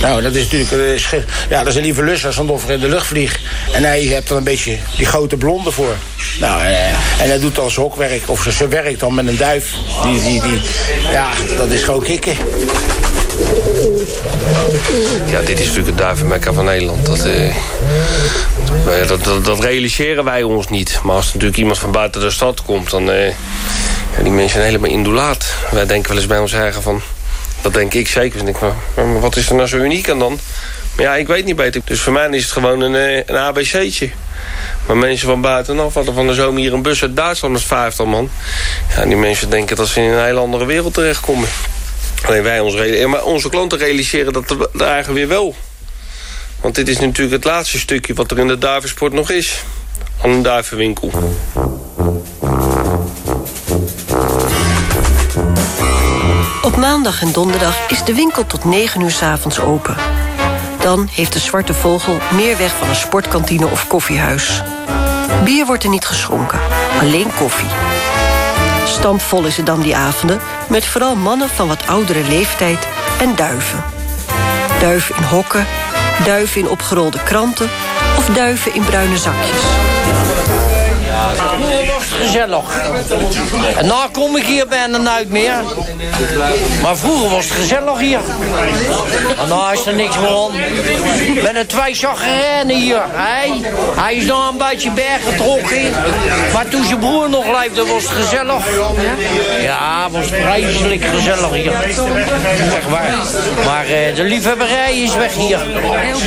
Nou, 0.00 0.22
dat 0.22 0.34
is 0.34 0.42
natuurlijk 0.42 0.72
eh, 1.12 1.20
ja, 1.48 1.58
dat 1.58 1.66
is 1.66 1.74
een 1.74 1.82
lieve 1.82 2.02
lus 2.02 2.26
als 2.26 2.36
een 2.36 2.46
doffer 2.46 2.70
in 2.70 2.80
de 2.80 2.88
lucht 2.88 3.06
vliegt. 3.06 3.40
En 3.72 3.84
hij 3.84 4.00
heeft 4.00 4.30
er 4.30 4.36
een 4.36 4.44
beetje 4.44 4.78
die 4.96 5.06
grote 5.06 5.36
blonde 5.36 5.70
voor. 5.70 5.96
Nou, 6.40 6.62
eh, 6.62 6.88
en 6.88 7.28
hij 7.28 7.38
doet 7.38 7.58
als 7.58 7.76
hokwerk, 7.76 8.22
of 8.26 8.42
ze, 8.42 8.52
ze 8.52 8.68
werkt 8.68 9.00
dan 9.00 9.14
met 9.14 9.26
een 9.26 9.36
duif. 9.36 9.74
Die, 10.02 10.22
die, 10.22 10.42
die, 10.42 10.60
ja, 11.10 11.28
dat 11.56 11.68
is 11.70 11.82
gewoon 11.82 12.02
kicken. 12.02 12.36
Ja, 15.26 15.40
dit 15.40 15.58
is 15.58 15.66
natuurlijk 15.66 15.86
het 15.86 15.98
duivenmekka 15.98 16.52
van 16.52 16.64
Nederland. 16.64 17.06
Dat, 17.06 17.24
eh, 17.24 17.54
dat, 19.08 19.24
dat, 19.24 19.44
dat 19.44 19.60
realiseren 19.60 20.24
wij 20.24 20.42
ons 20.42 20.68
niet. 20.68 21.00
Maar 21.02 21.16
als 21.16 21.32
natuurlijk 21.32 21.56
iemand 21.56 21.78
van 21.78 21.92
buiten 21.92 22.20
de 22.20 22.30
stad 22.30 22.62
komt... 22.62 22.90
dan 22.90 23.10
eh, 23.10 23.28
ja, 24.16 24.22
die 24.22 24.32
mensen 24.32 24.50
zijn 24.50 24.64
helemaal 24.64 24.90
indulaat. 24.90 25.54
Wij 25.70 25.86
denken 25.86 26.08
wel 26.08 26.18
eens 26.18 26.26
bij 26.26 26.38
ons 26.38 26.52
eigen 26.52 26.82
van... 26.82 27.02
Dat 27.60 27.74
denk 27.74 27.94
ik 27.94 28.08
zeker. 28.08 28.40
Dus 28.40 28.48
ik 28.48 28.56
van, 28.56 28.74
maar 28.94 29.20
wat 29.20 29.36
is 29.36 29.48
er 29.48 29.54
nou 29.54 29.68
zo 29.68 29.76
uniek 29.76 30.10
aan 30.10 30.18
dan? 30.18 30.38
Maar 30.96 31.04
ja, 31.04 31.14
ik 31.14 31.26
weet 31.26 31.44
niet 31.44 31.56
beter. 31.56 31.80
Dus 31.84 32.00
voor 32.00 32.12
mij 32.12 32.28
is 32.28 32.42
het 32.42 32.52
gewoon 32.52 32.80
een, 32.80 32.94
eh, 32.94 33.22
een 33.26 33.36
ABC'tje. 33.36 34.10
Maar 34.86 34.96
mensen 34.96 35.28
van 35.28 35.40
buitenaf 35.40 35.94
hadden 35.94 36.14
van 36.14 36.26
de 36.26 36.34
zomer 36.34 36.60
hier 36.60 36.72
een 36.72 36.82
bus 36.82 37.02
uit 37.02 37.16
Duitsland 37.16 37.54
met 37.54 37.62
vijftal 37.62 38.06
man. 38.06 38.30
Ja, 38.96 39.04
die 39.04 39.16
mensen 39.16 39.50
denken 39.50 39.76
dat 39.76 39.88
ze 39.88 40.00
in 40.00 40.10
een 40.10 40.24
hele 40.24 40.40
andere 40.40 40.64
wereld 40.64 40.94
terechtkomen. 40.94 41.48
Alleen 42.26 42.42
wij 42.42 42.60
ons 42.60 42.74
realiseren, 42.74 43.10
maar 43.10 43.24
onze 43.24 43.48
klanten 43.48 43.78
realiseren 43.78 44.32
dat 44.32 44.50
er, 44.50 44.80
eigenlijk 44.80 45.18
weer 45.18 45.28
wel. 45.28 45.54
Want 46.60 46.74
dit 46.74 46.88
is 46.88 46.98
natuurlijk 46.98 47.34
het 47.34 47.44
laatste 47.44 47.78
stukje 47.78 48.14
wat 48.14 48.30
er 48.30 48.38
in 48.38 48.46
de 48.46 48.58
duivensport 48.58 49.12
nog 49.12 49.30
is. 49.30 49.62
Aan 50.22 50.30
een 50.30 50.42
duivenwinkel. 50.42 51.10
Op 56.62 56.76
maandag 56.76 57.22
en 57.22 57.32
donderdag 57.32 57.76
is 57.88 58.04
de 58.04 58.14
winkel 58.14 58.46
tot 58.46 58.64
9 58.64 59.00
uur 59.00 59.10
's 59.10 59.22
avonds 59.22 59.60
open. 59.60 59.96
Dan 60.80 61.08
heeft 61.12 61.32
de 61.32 61.38
Zwarte 61.38 61.74
Vogel 61.74 62.18
meer 62.32 62.56
weg 62.56 62.76
van 62.76 62.88
een 62.88 62.96
sportkantine 62.96 63.66
of 63.66 63.86
koffiehuis. 63.86 64.62
Bier 65.44 65.66
wordt 65.66 65.84
er 65.84 65.90
niet 65.90 66.06
geschonken, 66.06 66.60
alleen 67.00 67.34
koffie. 67.38 67.68
Stampvol 68.84 69.44
is 69.44 69.56
het 69.56 69.66
dan 69.66 69.80
die 69.80 69.96
avonden, 69.96 70.40
met 70.68 70.84
vooral 70.84 71.16
mannen 71.16 71.48
van 71.48 71.68
wat 71.68 71.86
oudere 71.86 72.22
leeftijd 72.28 72.88
en 73.20 73.36
duiven. 73.36 73.84
Duiven 74.80 75.16
in 75.16 75.22
hokken, 75.22 75.66
duiven 76.24 76.60
in 76.60 76.68
opgerolde 76.68 77.22
kranten 77.22 77.68
of 78.18 78.26
duiven 78.26 78.74
in 78.74 78.84
bruine 78.84 79.18
zakjes. 79.18 79.62
Vroeger 81.56 81.86
was 81.86 82.04
het 82.04 82.20
gezellig. 82.22 82.64
En 83.76 83.86
nou 83.86 84.10
kom 84.10 84.36
ik 84.36 84.44
hier 84.44 84.66
bijna 84.66 84.98
nooit 84.98 85.30
meer. 85.30 85.54
Maar 86.82 86.96
vroeger 86.96 87.28
was 87.28 87.44
het 87.44 87.54
gezellig 87.54 87.98
hier. 87.98 88.18
En 89.42 89.48
nou 89.48 89.72
is 89.72 89.86
er 89.86 89.94
niks 89.94 90.18
meer 90.18 90.28
aan. 90.28 90.52
Met 91.42 91.56
een 91.56 91.66
twee 91.66 91.94
chagrijnen 91.94 92.76
hier. 92.76 93.02
Hij, 93.08 93.60
hij 93.96 94.14
is 94.14 94.24
nog 94.24 94.50
een 94.50 94.58
beetje 94.68 94.90
berggetrokken. 94.90 95.92
Maar 96.52 96.68
toen 96.68 96.84
zijn 96.84 96.98
broer 96.98 97.30
nog 97.30 97.44
leefde 97.60 97.86
was 97.86 98.02
het 98.02 98.12
gezellig. 98.12 98.64
Ja, 99.62 100.04
het 100.04 100.12
was 100.12 100.26
vreselijk 100.26 101.04
gezellig 101.04 101.50
hier. 101.50 101.72
Echt 101.72 102.88
waar. 102.88 103.14
Maar 103.64 103.84
eh, 103.84 104.14
de 104.14 104.22
liefhebberij 104.22 104.96
is 104.96 105.14
weg 105.14 105.34
hier. 105.34 105.58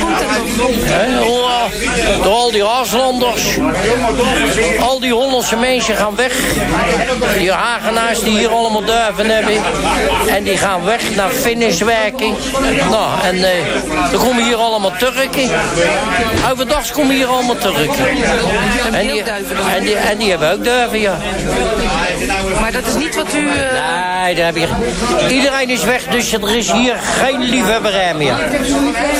Komt 0.00 0.18
het 0.18 0.58
dan? 0.58 0.72
Hè, 0.80 2.26
al 2.48 2.50
die 2.50 2.64
Haaslanders, 2.64 3.42
al 4.80 5.00
die 5.00 5.12
Hollandse 5.12 5.56
mensen 5.56 5.96
gaan 5.96 6.16
weg. 6.16 6.32
Die 7.38 7.52
Hagenaars 7.52 8.20
die 8.20 8.38
hier 8.38 8.48
allemaal 8.50 8.84
duiven 8.84 9.30
hebben. 9.30 9.54
En 10.28 10.44
die 10.44 10.56
gaan 10.56 10.84
weg 10.84 11.14
naar 11.14 11.30
finishwerking. 11.30 12.36
Nou, 12.90 13.20
en 13.22 13.34
eh, 13.44 13.50
dan 14.10 14.20
komen 14.20 14.44
hier 14.44 14.56
allemaal 14.56 14.92
Turken. 14.98 15.50
Overdag 16.50 16.90
komen 16.90 17.14
hier 17.14 17.26
allemaal 17.26 17.56
Turken. 17.56 18.06
En 18.92 19.06
die, 19.06 19.22
en, 19.76 19.82
die, 19.84 19.96
en 19.96 20.18
die 20.18 20.30
hebben 20.30 20.52
ook 20.52 20.64
duiven, 20.64 21.00
ja. 21.00 21.16
Maar 22.60 22.72
dat 22.72 22.86
is 22.86 22.94
niet 22.94 23.14
wat 23.16 23.34
u... 23.34 23.48
eh, 23.48 24.22
Nee, 24.24 24.34
daar 24.34 24.46
heb 24.46 24.56
je... 24.56 24.66
Iedereen 25.28 25.70
is 25.70 25.84
weg, 25.84 26.04
dus 26.04 26.32
er 26.32 26.56
is 26.56 26.72
hier 26.72 26.94
geen 27.20 27.40
liefhebberij 27.42 28.14
meer. 28.14 28.34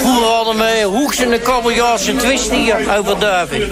Vroeger 0.02 0.26
hadden 0.26 0.56
we 0.56 0.82
Hoekse 0.84 1.24
en 1.24 1.42
Kabeljaalse 1.42 2.16
twist 2.16 2.50
hier 2.50 2.76
over 2.98 3.18
duiven. 3.18 3.70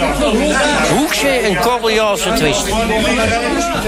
Hoekse 0.97 1.29
en 1.29 1.59
Kabeljaalse 1.77 2.33
twist. 2.33 2.65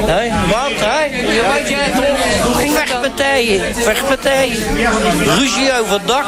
Nee, 0.06 0.30
wat, 0.30 0.72
hè? 0.76 1.04
Je 1.04 1.52
weet 1.54 1.68
jij 1.68 1.90
toch? 1.90 2.62
Vechtpartijen, 2.72 3.74
vechtpartijen. 3.74 4.56
Ruzie 5.38 5.80
over 5.80 6.00
dak, 6.06 6.26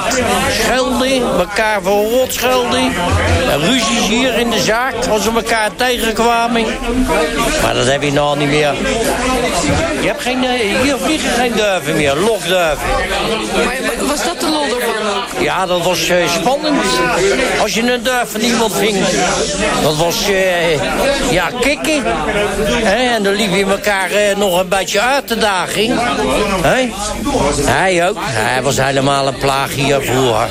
schelden, 0.50 1.22
elkaar 1.38 1.82
voor 1.82 2.04
rot 2.04 2.32
schelden. 2.32 2.92
En 3.50 3.60
ruzies 3.60 4.08
hier 4.08 4.38
in 4.38 4.50
de 4.50 4.58
zaak, 4.60 4.94
als 5.10 5.24
we 5.24 5.30
elkaar 5.34 5.70
tegenkwamen. 5.76 6.64
Maar 7.62 7.74
dat 7.74 7.86
heb 7.86 8.02
je 8.02 8.12
nou 8.12 8.38
niet 8.38 8.48
meer. 8.48 8.74
Je 10.00 10.07
hebt 10.07 10.23
geen, 10.23 10.45
eh, 10.45 10.80
hier 10.83 10.97
vliegen 10.99 11.30
geen 11.30 11.52
duiven 11.57 11.97
meer, 11.97 12.14
lokduiven. 12.14 12.87
Maar 13.64 14.07
was 14.07 14.25
dat 14.25 14.40
de 14.40 14.47
ook? 14.47 15.42
Ja, 15.42 15.66
dat 15.66 15.83
was 15.83 16.09
eh, 16.09 16.28
spannend. 16.28 16.83
Als 17.61 17.75
je 17.75 17.92
een 17.92 18.02
duif 18.02 18.30
van 18.30 18.40
iemand 18.40 18.75
ving. 18.75 18.97
Dat 19.83 19.97
was, 19.97 20.28
eh, 20.28 21.33
ja, 21.33 21.50
kikken. 21.61 22.04
En 22.85 23.23
dan 23.23 23.35
liep 23.35 23.54
je 23.54 23.64
elkaar 23.64 24.11
nog 24.37 24.61
een 24.61 24.69
beetje 24.69 25.00
uit 25.00 25.26
te 25.26 25.38
dagen. 25.38 25.99
Hè? 26.62 26.88
Hij 27.64 28.09
ook. 28.09 28.16
Hij 28.21 28.62
was 28.62 28.76
helemaal 28.76 29.26
een 29.26 29.38
plaag 29.38 29.75
hier 29.75 30.00
vroeger. 30.00 30.49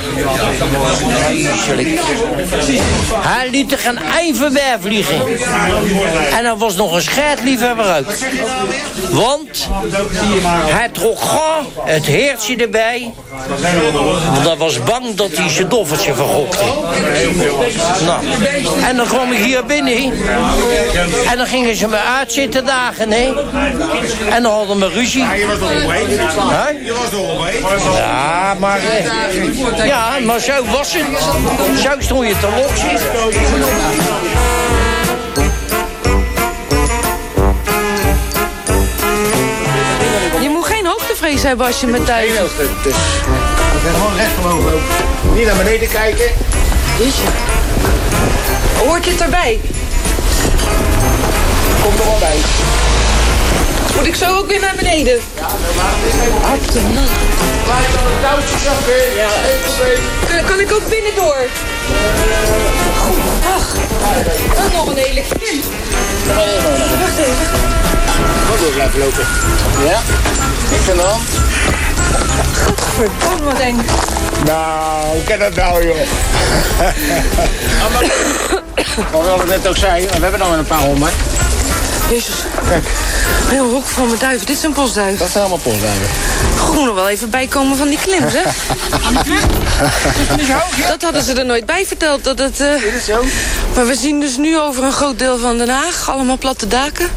Vreselijk. 1.27 1.99
Hij 3.13 3.49
liet 3.49 3.71
er 3.71 3.77
geen 3.77 3.97
ei 3.97 4.35
vliegen. 4.81 5.21
En 6.31 6.45
er 6.45 6.57
was 6.57 6.75
nog 6.75 6.95
een 6.95 7.01
scheidliefhebber 7.01 7.97
ook. 7.97 8.07
Want 9.11 9.67
hij 10.65 10.89
trok 10.89 11.19
gauw 11.19 11.61
het 11.83 12.05
heertje 12.05 12.55
erbij. 12.55 13.13
Want 14.33 14.45
hij 14.47 14.57
was 14.57 14.83
bang 14.83 15.15
dat 15.15 15.29
hij 15.31 15.49
zijn 15.49 15.69
doffertje 15.69 16.13
vergokte. 16.13 16.63
Nou, 18.05 18.23
en 18.87 18.95
dan 18.95 19.07
kwam 19.07 19.31
ik 19.31 19.43
hier 19.45 19.65
binnen. 19.65 19.93
En 21.31 21.37
dan 21.37 21.45
gingen 21.45 21.75
ze 21.75 21.87
me 21.87 21.97
uitzitten 22.19 22.65
dagen, 22.65 23.11
hè. 23.11 23.31
En 24.29 24.43
dan 24.43 24.51
hadden 24.51 24.79
we 24.79 24.87
ruzie. 24.89 25.23
Hè? 25.23 26.69
Ja, 27.97 28.53
maar... 28.59 28.79
eh, 28.79 29.85
Ja, 29.85 30.19
maar 30.25 30.39
zo 30.39 30.53
was 30.71 30.93
het. 30.93 31.05
Zo 31.81 31.89
stond 31.99 32.27
je 32.27 32.33
te 32.39 32.47
loksen. 32.55 32.99
Hoogtevrees 41.39 41.43
hebben 41.43 41.65
als 41.65 41.79
je 41.79 41.87
met 41.87 42.05
duiven... 42.07 42.49
Dus 42.83 42.95
we 43.73 43.79
gaan 43.83 43.93
gewoon 43.93 44.15
recht 44.15 44.37
omhoog 44.37 44.63
lopen. 44.63 45.35
Niet 45.35 45.45
naar 45.45 45.55
beneden 45.55 45.89
kijken. 45.89 46.31
Hoort 48.85 49.05
je 49.05 49.11
het 49.11 49.21
erbij? 49.21 49.59
Komt 51.83 51.99
er 51.99 52.05
wel 52.05 52.17
bij. 52.19 52.37
Moet 53.95 54.07
ik 54.07 54.15
zo 54.15 54.37
ook 54.37 54.47
weer 54.47 54.59
naar 54.59 54.75
beneden? 54.75 55.19
Waar 57.67 57.81
je 57.81 57.89
dan 57.95 58.05
een 58.11 58.21
touwtje 58.21 58.57
zakken? 58.63 59.15
Ja. 59.15 59.29
Kan, 60.29 60.45
kan 60.45 60.59
ik 60.59 60.71
ook 60.71 60.89
binnendoor? 60.89 61.37
Ach, 63.55 63.67
dat 64.55 64.65
is 64.65 64.71
nog 64.73 64.87
een 64.87 64.97
hele 64.97 65.23
klim. 65.39 65.61
Wacht 66.99 67.17
even. 67.17 67.47
Gewoon 68.45 68.59
door 68.59 68.71
blijven 68.71 68.99
lopen. 68.99 69.25
Ja? 69.85 69.99
Niks 70.71 70.89
aan 70.89 70.97
de 70.97 71.01
hand. 71.01 71.29
Verdomme, 72.95 73.43
wat 73.43 73.59
eng. 73.59 73.79
Nou, 74.45 75.05
hoe 75.05 75.23
kan 75.23 75.39
dat 75.39 75.55
nou, 75.55 75.85
joh? 75.85 75.97
Wat 79.11 79.41
we 79.41 79.47
net 79.47 79.67
ook 79.67 79.77
zei, 79.77 80.07
we 80.07 80.21
hebben 80.21 80.39
nog 80.39 80.51
een 80.57 80.65
paar 80.65 80.79
honderd. 80.79 81.13
Jezus. 82.09 82.35
Kijk, 82.69 82.83
Een 83.43 83.49
heel 83.49 83.69
hok 83.69 83.85
van 83.85 84.07
mijn 84.07 84.19
duiven. 84.19 84.45
Dit 84.45 84.57
is 84.57 84.63
een 84.63 84.73
postduif. 84.73 85.17
dat 85.17 85.29
zijn 85.29 85.43
allemaal 85.43 85.63
postduiven. 85.63 86.07
Goed 86.57 86.85
nog 86.85 86.95
wel 86.95 87.09
even 87.09 87.29
bijkomen 87.29 87.77
van 87.77 87.87
die 87.87 87.99
klim, 87.99 88.23
hè? 88.23 88.41
Dat 90.87 91.01
hadden 91.01 91.23
ze 91.23 91.33
er 91.33 91.45
nooit 91.45 91.65
bij 91.65 91.85
verteld. 91.85 92.23
Dat 92.23 92.39
het, 92.39 92.59
eh, 92.59 92.73
Is 92.73 92.93
het 92.93 93.03
zo? 93.03 93.23
Maar 93.75 93.87
we 93.87 93.95
zien 93.95 94.19
dus 94.19 94.37
nu 94.37 94.59
over 94.59 94.83
een 94.83 94.91
groot 94.91 95.19
deel 95.19 95.37
van 95.37 95.57
Den 95.57 95.69
Haag. 95.69 96.09
Allemaal 96.09 96.37
platte 96.37 96.67
daken. 96.67 97.07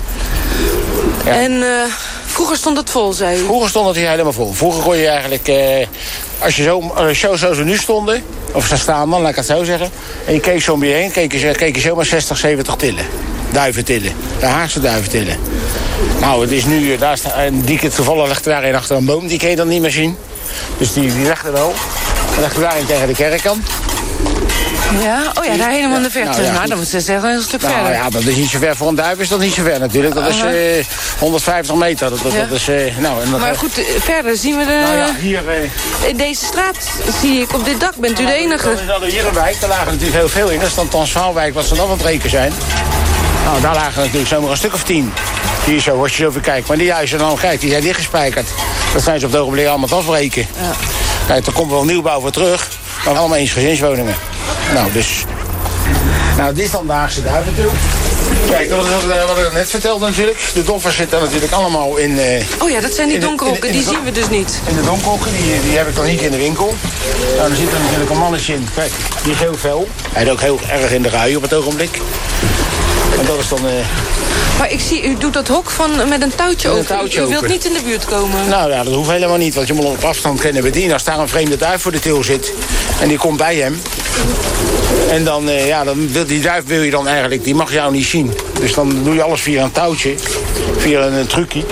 En 1.24 1.62
eh, 1.62 1.92
vroeger 2.32 2.56
stond 2.56 2.76
het 2.76 2.90
vol, 2.90 3.12
zei 3.12 3.40
u. 3.40 3.44
Vroeger 3.44 3.68
stond 3.68 3.86
het 3.86 3.96
hier 3.96 4.08
helemaal 4.08 4.32
vol. 4.32 4.52
Vroeger 4.52 4.82
kon 4.82 4.96
je 4.96 5.06
eigenlijk, 5.06 5.48
eh, 5.48 5.86
als 6.38 6.56
je 6.56 6.62
zo, 6.62 6.92
als 6.94 7.18
zo 7.18 7.36
zoals 7.36 7.58
we 7.58 7.64
nu 7.64 7.76
stonden, 7.76 8.22
of 8.52 8.66
ze 8.66 8.76
staan 8.76 9.10
dan, 9.10 9.20
laat 9.20 9.30
ik 9.30 9.36
het 9.36 9.46
zo 9.46 9.64
zeggen, 9.64 9.90
en 10.26 10.34
je 10.34 10.40
keek 10.40 10.62
zo 10.62 10.72
om 10.72 10.84
je 10.84 10.92
heen, 10.92 11.10
keek 11.10 11.32
je, 11.32 11.52
keek 11.52 11.74
je 11.74 11.80
zomaar 11.80 12.04
60, 12.04 12.36
70 12.36 12.74
tillen. 12.74 13.04
Duiventillen. 13.50 14.12
De 14.40 14.46
Haagse 14.46 14.80
duiventillen. 14.80 15.36
Nou, 16.20 16.40
het 16.40 16.50
is 16.50 16.64
nu, 16.64 16.92
eh, 16.92 17.00
daar 17.00 17.18
staat, 17.18 17.34
en 17.34 17.60
die 17.60 17.78
keer 17.78 17.90
toevallig 17.90 18.28
ligt 18.28 18.44
daarin 18.44 18.74
achter 18.74 18.96
een 18.96 19.04
boom, 19.04 19.26
die 19.26 19.38
kun 19.38 19.50
je 19.50 19.56
dan 19.56 19.68
niet 19.68 19.80
meer 19.80 19.90
zien. 19.90 20.16
Dus 20.78 20.92
die, 20.92 21.14
die 21.14 21.28
er 21.28 21.52
wel. 21.52 21.72
Die 22.32 22.40
ligt 22.40 22.54
er 22.54 22.60
daarin 22.60 22.86
tegen 22.86 23.06
de 23.06 23.14
kerkkant. 23.14 23.62
Ja? 25.00 25.32
Oh 25.38 25.44
ja, 25.44 25.56
daar 25.56 25.70
helemaal 25.70 25.96
in 25.96 26.02
de 26.02 26.10
verte. 26.10 26.28
Nou 26.40 26.42
Nou, 26.42 26.54
ja, 26.62 26.66
dan 26.66 26.78
moet 26.78 26.88
ze 26.88 27.00
zeggen 27.00 27.30
een 27.30 27.42
stuk 27.42 27.60
Nou 27.62 27.74
verder. 27.74 27.92
ja, 27.92 28.10
dat 28.10 28.22
is 28.24 28.36
niet 28.36 28.48
zo 28.48 28.58
ver. 28.58 28.76
Voor 28.76 28.88
een 28.88 28.94
duif 28.94 29.18
is 29.18 29.28
dat 29.28 29.38
niet 29.38 29.54
zo 29.54 29.62
ver 29.62 29.80
natuurlijk. 29.80 30.14
Dat 30.14 30.28
is 30.28 30.36
Uh-huh. 30.36 30.78
eh, 30.78 30.84
150 31.18 31.74
meter. 31.74 32.10
Dat, 32.10 32.22
dat, 32.22 32.32
Ja. 32.32 32.38
dat 32.44 32.50
is, 32.50 32.68
eh, 32.68 32.96
nou, 32.98 33.22
en 33.22 33.30
dat, 33.30 33.40
Maar 33.40 33.56
goed, 33.56 33.78
eh, 33.78 33.84
verder 34.00 34.36
zien 34.36 34.56
we 34.58 34.64
de... 34.64 34.80
Nou 34.84 34.96
ja, 34.96 35.14
hier... 35.20 35.42
In 36.06 36.16
deze 36.16 36.44
straat 36.44 36.76
zie 37.20 37.40
ik, 37.40 37.54
op 37.54 37.64
dit 37.64 37.80
dak 37.80 37.96
bent 37.96 38.20
u 38.20 38.24
de 38.26 38.32
enige. 38.32 38.68
Hadden 38.68 39.00
we 39.00 39.10
hier 39.10 39.26
een 39.26 39.34
wijk, 39.34 39.60
daar 39.60 39.68
lagen 39.68 39.86
natuurlijk 39.86 40.14
heel 40.18 40.28
veel 40.28 40.48
in. 40.48 40.58
Dat 40.58 40.68
is 40.68 40.74
dan 40.74 40.88
Transvaalwijk, 40.88 41.54
wat 41.54 41.64
ze 41.64 41.74
dan 41.74 41.84
aan 41.86 41.92
het 41.92 42.02
rekenen 42.02 42.30
zijn. 42.30 42.52
Nou, 43.44 43.60
daar 43.60 43.74
lagen 43.74 44.00
natuurlijk 44.02 44.28
zomaar 44.28 44.50
een 44.50 44.56
stuk 44.56 44.74
of 44.74 44.82
tien. 44.82 45.12
Hier 45.64 45.80
zo, 45.80 46.02
als 46.02 46.16
je 46.16 46.22
zo 46.22 46.28
even 46.28 46.40
kijkt. 46.40 46.68
Maar 46.68 46.76
die 46.78 46.92
huizen 46.92 47.18
dan, 47.18 47.36
kijk, 47.38 47.60
die 47.60 47.70
zijn 47.70 47.82
dichtgespijkerd. 47.82 48.46
Dat 48.92 49.02
zijn 49.02 49.20
ze 49.20 49.26
op 49.26 49.32
het 49.32 49.40
ogenblik 49.40 49.66
allemaal 49.66 49.88
het 49.88 49.98
afbreken. 49.98 50.46
Kijk, 51.26 51.46
er 51.46 51.52
komt 51.52 51.70
wel 51.70 51.84
nieuwbouw 51.84 52.20
voor 52.20 52.30
terug. 52.30 52.68
Maar 53.04 53.16
allemaal 53.16 53.38
eensgezinswoningen. 53.38 54.14
Nou, 54.74 54.92
dus... 54.92 55.24
Nou, 56.36 56.54
dit 56.54 56.64
is 56.64 56.70
dan 56.70 56.86
de 56.86 56.92
Haagse. 56.92 57.20
Kijk, 58.50 58.70
wat, 58.70 58.86
wat, 58.88 59.26
wat 59.36 59.38
ik 59.46 59.52
net 59.52 59.70
vertelde 59.70 60.06
natuurlijk. 60.06 60.38
De 60.54 60.62
doffers 60.62 60.96
zitten 60.96 61.20
natuurlijk 61.20 61.52
allemaal 61.52 61.96
in... 61.96 62.18
eh, 62.18 62.44
Oh 62.58 62.70
ja, 62.70 62.80
dat 62.80 62.92
zijn 62.92 63.08
die 63.08 63.18
donkerhokken, 63.18 63.72
die 63.72 63.82
zien 63.82 64.04
we 64.04 64.12
dus 64.12 64.28
niet. 64.28 64.60
in 64.68 64.76
de 64.76 64.82
donkerhokken, 64.82 65.32
die, 65.32 65.60
die 65.68 65.76
heb 65.76 65.88
ik 65.88 65.94
dan 65.94 66.06
niet 66.06 66.20
in 66.20 66.30
de 66.30 66.36
winkel. 66.36 66.74
Nou, 67.36 67.48
dan 67.48 67.56
zit 67.56 67.72
er 67.72 67.80
natuurlijk 67.80 68.10
een 68.10 68.18
mannetje 68.18 68.54
in. 68.54 68.68
Kijk, 68.74 68.92
die 69.22 69.32
is 69.32 69.38
heel 69.38 69.54
fel. 69.58 69.88
Hij 70.12 70.22
is 70.24 70.30
ook 70.30 70.40
heel 70.40 70.60
erg 70.68 70.90
in 70.92 71.02
de 71.02 71.08
rui 71.08 71.36
op 71.36 71.42
het 71.42 71.54
ogenblik. 71.54 71.98
En 73.22 73.28
dat 73.28 73.38
is 73.38 73.48
dan... 73.48 73.58
eh, 73.68 73.72
Maar 74.58 74.70
ik 74.72 74.80
zie, 74.80 75.04
u 75.04 75.16
doet 75.18 75.32
dat 75.32 75.48
hok 75.48 75.70
van, 75.70 76.08
met 76.08 76.22
een 76.22 76.34
touwtje 76.34 76.68
Met 76.68 76.76
een 76.76 76.82
open. 76.84 76.96
touwtje 76.96 77.20
u 77.22 77.26
wilt 77.26 77.48
niet 77.48 77.64
in 77.64 77.72
de 77.72 77.80
buurt 77.84 78.04
komen. 78.04 78.48
nou 78.48 78.70
ja, 78.70 78.84
dat 78.84 78.94
hoeft 78.94 79.10
helemaal 79.10 79.36
niet, 79.36 79.54
want 79.54 79.66
je 79.66 79.72
moet 79.72 79.84
op 79.84 80.04
afstand 80.04 80.40
kunnen 80.40 80.62
bedienen. 80.62 80.92
Als 80.92 81.04
daar 81.04 81.18
een 81.18 81.28
vreemde 81.28 81.56
duif 81.56 81.82
voor 81.82 81.92
de 81.92 81.98
til 81.98 82.24
zit 82.24 82.52
en 83.00 83.08
die 83.08 83.18
komt 83.18 83.36
bij 83.36 83.56
hem... 83.56 83.80
En 85.10 85.24
dan, 85.24 85.48
eh, 85.48 85.66
ja, 85.66 85.84
dan 85.84 86.12
wil, 86.12 86.26
die 86.26 86.40
duif 86.40 86.64
wil 86.66 86.82
je 86.82 86.90
dan 86.90 87.08
eigenlijk, 87.08 87.44
die 87.44 87.54
mag 87.54 87.72
jou 87.72 87.92
niet 87.92 88.06
zien. 88.06 88.32
Dus 88.60 88.74
dan 88.74 89.04
doe 89.04 89.14
je 89.14 89.22
alles 89.22 89.40
via 89.40 89.62
een 89.62 89.72
touwtje, 89.72 90.14
via 90.76 91.00
een, 91.00 91.12
een 91.12 91.26
trucje. 91.26 91.64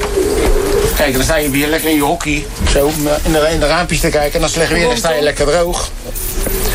Kijk, 0.96 1.12
dan 1.14 1.22
sta 1.22 1.36
je 1.36 1.48
hier 1.50 1.66
lekker 1.68 1.88
in 1.90 1.94
je 1.96 2.02
hockey, 2.02 2.46
zo, 2.72 2.90
in 3.24 3.32
de, 3.32 3.48
in 3.52 3.60
de 3.60 3.66
raampjes 3.66 4.00
te 4.00 4.08
kijken. 4.08 4.34
En 4.34 4.42
het 4.42 4.50
slecht 4.52 4.70
weer, 4.70 4.86
dan 4.86 4.96
sta 4.96 5.12
je 5.12 5.22
lekker 5.22 5.46
droog. 5.46 5.90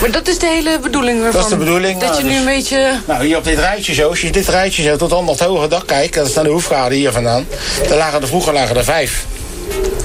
Maar 0.01 0.11
dat 0.11 0.27
is 0.27 0.37
de 0.39 0.45
hele 0.47 0.79
bedoeling 0.79 1.17
ervan. 1.17 1.31
Dat 1.33 1.43
is 1.43 1.49
de 1.49 1.57
bedoeling, 1.57 1.99
Dat 1.99 2.09
nou, 2.09 2.21
je 2.21 2.27
nu 2.27 2.29
dus- 2.29 2.39
een 2.39 2.45
beetje... 2.45 2.99
Nou, 3.07 3.25
hier 3.25 3.37
op 3.37 3.43
dit 3.43 3.59
rijtje 3.59 3.93
zo, 3.93 4.09
als 4.09 4.21
je 4.21 4.31
dit 4.31 4.47
rijtje 4.47 4.83
zo 4.83 4.95
tot 4.95 5.13
aan 5.13 5.25
dat 5.25 5.39
hoge 5.39 5.67
dak 5.67 5.87
kijkt, 5.87 6.13
dat 6.15 6.27
is 6.27 6.33
dan 6.33 6.43
de 6.43 6.49
hoefkade 6.49 6.95
hier 6.95 7.11
vandaan. 7.11 7.47
Daar 7.87 7.97
lagen 7.97 8.21
er 8.21 8.27
vroeger 8.27 8.53
lagen 8.53 8.75
er 8.77 8.83
vijf. 8.83 9.25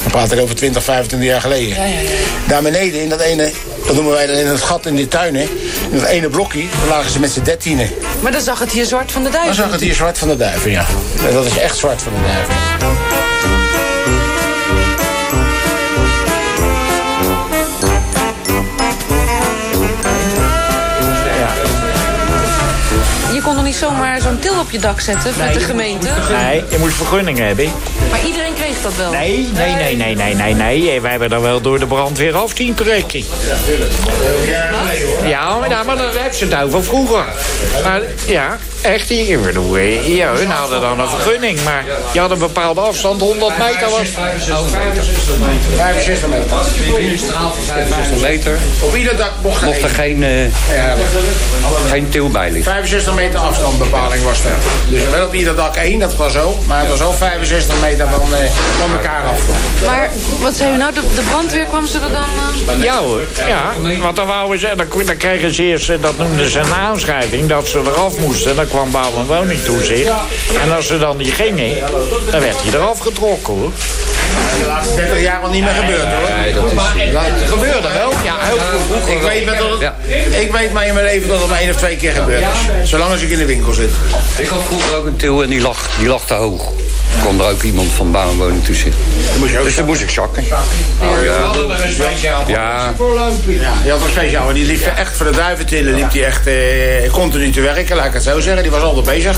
Dan 0.02 0.10
praat 0.10 0.32
ik 0.32 0.40
over 0.40 0.54
20, 0.54 0.84
25 0.84 1.28
jaar 1.28 1.40
geleden. 1.40 1.68
Ja, 1.68 1.84
ja, 1.84 2.00
ja. 2.00 2.08
Daar 2.48 2.62
beneden, 2.62 3.02
in 3.02 3.08
dat 3.08 3.20
ene, 3.20 3.50
dat 3.86 3.94
noemen 3.94 4.12
wij 4.12 4.26
dan 4.26 4.36
in 4.36 4.46
het 4.46 4.60
gat 4.62 4.86
in 4.86 4.94
die 4.94 5.08
tuinen, 5.08 5.42
in 5.90 5.98
dat 5.98 6.04
ene 6.04 6.28
blokje, 6.28 6.64
lagen 6.88 7.10
ze 7.10 7.20
met 7.20 7.30
z'n 7.30 7.42
dertienen. 7.42 7.90
Maar 8.20 8.32
dan 8.32 8.40
zag 8.40 8.58
het 8.58 8.72
hier 8.72 8.84
zwart 8.84 9.12
van 9.12 9.22
de 9.22 9.30
Dan 9.30 9.40
duiven. 9.40 9.62
zag 9.62 9.72
het 9.72 9.80
hier 9.80 9.94
zwart 9.94 10.18
van 10.18 10.28
de 10.28 10.36
duiven, 10.36 10.70
ja. 10.70 10.86
Dat 11.32 11.46
is 11.46 11.58
echt 11.58 11.76
zwart 11.76 12.02
van 12.02 12.12
de 12.12 12.20
duiven. 12.26 13.09
Niet 23.70 23.78
zomaar 23.78 24.20
zo'n 24.20 24.38
til 24.38 24.58
op 24.58 24.70
je 24.70 24.78
dak 24.78 25.00
zetten 25.00 25.32
met 25.38 25.54
de 25.54 25.60
gemeente? 25.60 26.08
Nee, 26.32 26.64
je 26.70 26.78
moet 26.78 26.92
vergunning 26.92 27.38
hebben. 27.38 27.70
Maar 28.10 28.24
iedereen 28.24 28.54
kreeg 28.54 28.69
dat 28.82 28.96
wel? 28.96 29.10
Nee, 29.10 29.48
nee, 29.54 29.74
nee, 29.74 29.96
nee, 29.96 30.14
nee, 30.14 30.34
nee, 30.34 30.54
nee. 30.54 31.00
Wij 31.00 31.10
hebben 31.10 31.30
er 31.30 31.42
wel 31.42 31.60
door 31.60 31.78
de 31.78 31.86
brandweer 31.86 32.36
af 32.36 32.52
zien 32.54 32.74
trekken. 32.74 33.24
Ja, 35.24 35.58
maar, 35.58 35.68
nou, 35.68 35.86
maar 35.86 35.96
dan 35.96 36.10
hebben 36.14 36.34
ze 36.34 36.44
het 36.44 36.62
over 36.62 36.84
vroeger. 36.84 37.24
Maar 37.84 38.00
ja, 38.26 38.58
echt, 38.80 39.10
ik 39.10 39.42
bedoel, 39.42 39.76
eh, 39.76 40.16
ja, 40.16 40.32
hun 40.32 40.50
hadden 40.50 40.80
dan 40.80 41.00
een 41.00 41.08
vergunning. 41.08 41.62
Maar 41.64 41.84
je 42.12 42.20
had 42.20 42.30
een 42.30 42.38
bepaalde 42.38 42.80
afstand, 42.80 43.20
100 43.20 43.58
meter 43.58 43.90
was... 43.90 44.08
65 44.08 45.38
meter. 46.28 46.52
65 46.56 48.20
meter. 48.20 48.58
Op 48.80 48.96
ieder 48.96 49.16
dak 49.16 49.30
mocht 49.42 49.60
er 49.60 49.66
Mocht 49.66 49.82
er 49.82 49.88
geen, 49.88 50.22
eh, 50.22 50.44
Ja, 50.44 50.94
geen 51.88 52.08
til 52.08 52.28
bij 52.28 52.50
liggen. 52.50 52.72
65 52.72 53.14
meter 53.14 53.38
afstandbepaling 53.38 54.24
was 54.24 54.44
er. 54.44 54.50
Dus 54.88 55.00
wel 55.10 55.26
op 55.26 55.34
ieder 55.34 55.56
dak 55.56 55.76
één, 55.76 55.98
dat 55.98 56.16
was 56.16 56.32
zo. 56.32 56.58
Maar 56.66 56.80
het 56.80 56.88
was 56.88 57.02
ook 57.02 57.14
65 57.14 57.80
meter 57.80 58.08
van, 58.08 58.34
eh, 58.34 58.40
van 58.78 58.92
elkaar 58.92 59.22
af. 59.24 59.40
Maar 59.86 60.10
wat 60.40 60.54
zei 60.54 60.74
u 60.74 60.76
nou? 60.76 60.92
De, 60.94 61.00
de 61.14 61.22
brandweer 61.22 61.64
kwam 61.64 61.86
ze 61.86 61.98
er 61.98 62.12
dan... 62.12 62.76
eh, 62.76 62.82
Ja 62.82 62.98
hoor, 62.98 63.20
ja. 63.46 63.72
Want 64.00 64.16
dan, 64.16 64.26
wouden 64.26 64.58
ze, 64.60 64.72
dan, 64.76 65.04
dan 65.06 65.16
kregen 65.16 65.54
ze 65.54 65.62
eerst, 65.62 65.88
eh, 65.90 65.96
dat 66.00 66.18
noemden 66.18 66.50
ze 66.50 66.58
een 66.58 66.74
aanschrijving, 66.74 67.48
dat 67.48 67.68
ze 67.68 67.78
eraf 67.78 68.18
moesten. 68.18 68.56
Dan 68.56 68.68
kwam 68.68 68.90
bouw- 68.90 69.16
en 69.16 69.26
woningtoezicht. 69.26 70.10
En 70.62 70.72
als 70.76 70.86
ze 70.86 70.98
dan 70.98 71.16
niet 71.16 71.32
gingen, 71.32 71.76
dan 72.30 72.40
werd 72.40 72.62
hij 72.62 72.72
eraf 72.74 72.98
getrokken 72.98 73.54
hoor. 73.54 73.70
De 74.60 74.66
laatste 74.66 74.94
30 74.94 75.20
jaar 75.20 75.40
al 75.40 75.50
niet 75.50 75.62
meer 75.62 75.72
gebeurd 75.72 76.02
hoor. 76.14 76.28
Nee, 76.42 76.52
dat 76.52 76.64
is... 76.64 76.72
Het 77.40 77.48
gebeurde 77.50 77.88
wel. 77.92 78.10
Ja, 78.24 78.34
heel 78.40 78.56
veel. 78.56 79.14
Ik 79.14 79.22
weet, 79.22 79.46
maar 79.46 79.56
dat 79.56 79.70
het, 79.70 79.80
Ja. 79.80 79.94
ik 80.38 80.52
weet 80.52 80.72
maar 80.72 80.86
in 80.86 80.94
mijn 80.94 81.06
leven 81.06 81.28
dat 81.28 81.38
het 81.38 81.48
maar 81.48 81.58
één 81.60 81.70
of 81.70 81.76
twee 81.76 81.96
keer 81.96 82.12
gebeurd 82.12 82.42
is. 82.82 82.90
Zolang 82.90 83.10
als 83.10 83.20
ik 83.20 83.30
in 83.30 83.38
de 83.38 83.44
winkel 83.44 83.72
zit. 83.72 83.90
Ik 84.38 84.48
had 84.48 84.60
vroeger 84.66 84.96
ook 84.96 85.06
een 85.06 85.16
til 85.16 85.42
en 85.42 85.48
die 85.48 85.60
lag, 85.60 85.88
die 85.98 86.08
lag 86.08 86.24
te 86.26 86.34
hoog. 86.34 86.72
kwam 87.20 87.40
er 87.40 87.50
ook 87.50 87.62
iemand 87.62 87.90
van 87.92 88.10
bouw 88.10 88.30
en 88.30 88.36
woning 88.36 88.64
tussen. 88.64 88.92
Dus 89.62 89.74
dan 89.76 89.84
moest 89.84 90.00
ik 90.02 90.10
zakken. 90.10 90.42
Oh, 90.42 90.48
ja. 91.24 91.32
Ja, 92.06 92.40
Ja, 92.46 92.92
die 93.82 93.90
had 93.90 94.00
een 94.00 94.08
speciaal. 94.10 94.44
maar 94.44 94.54
Die 94.54 94.66
liep 94.66 94.86
echt 94.96 95.16
voor 95.16 95.26
de 95.26 95.32
duiventillen. 95.36 95.94
Liep 95.94 96.10
die 96.10 96.24
echt 96.24 96.46
eh, 96.46 96.54
continu 97.12 97.50
te 97.50 97.60
werken, 97.60 97.96
laat 97.96 98.06
ik 98.06 98.12
het 98.12 98.22
zo 98.22 98.40
zeggen. 98.40 98.62
Die 98.62 98.70
was 98.72 98.82
altijd 98.82 99.04
bezig. 99.04 99.36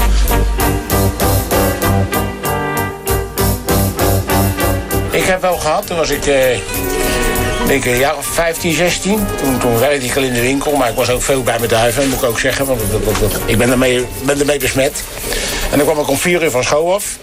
Ik 5.23 5.29
heb 5.29 5.41
wel 5.41 5.57
gehad, 5.57 5.87
toen 5.87 5.97
was 5.97 6.11
ik 6.11 6.27
eh, 6.27 6.59
denk 7.67 7.85
een 7.85 7.97
jaar 7.97 8.17
of 8.17 8.27
15, 8.27 8.75
16. 8.75 9.27
Toen, 9.41 9.59
toen 9.59 9.79
werkte 9.79 10.07
ik 10.07 10.17
al 10.17 10.23
in 10.23 10.33
de 10.33 10.41
winkel, 10.41 10.77
maar 10.77 10.89
ik 10.89 10.95
was 10.95 11.11
ook 11.11 11.23
veel 11.23 11.43
bij 11.43 11.59
mijn 11.59 11.71
duiven, 11.71 12.09
moet 12.09 12.23
ik 12.23 12.29
ook 12.29 12.39
zeggen. 12.39 12.67
Want 12.67 12.81
ik 13.45 13.59
ben 13.59 13.71
ermee, 13.71 14.07
ben 14.23 14.47
besmet. 14.47 15.03
En 15.71 15.79
dan 15.79 15.87
kwam 15.87 15.99
ik 15.99 16.09
om 16.09 16.17
4 16.17 16.43
uur 16.43 16.51
van 16.51 16.65
school 16.65 16.95
af. 16.95 17.17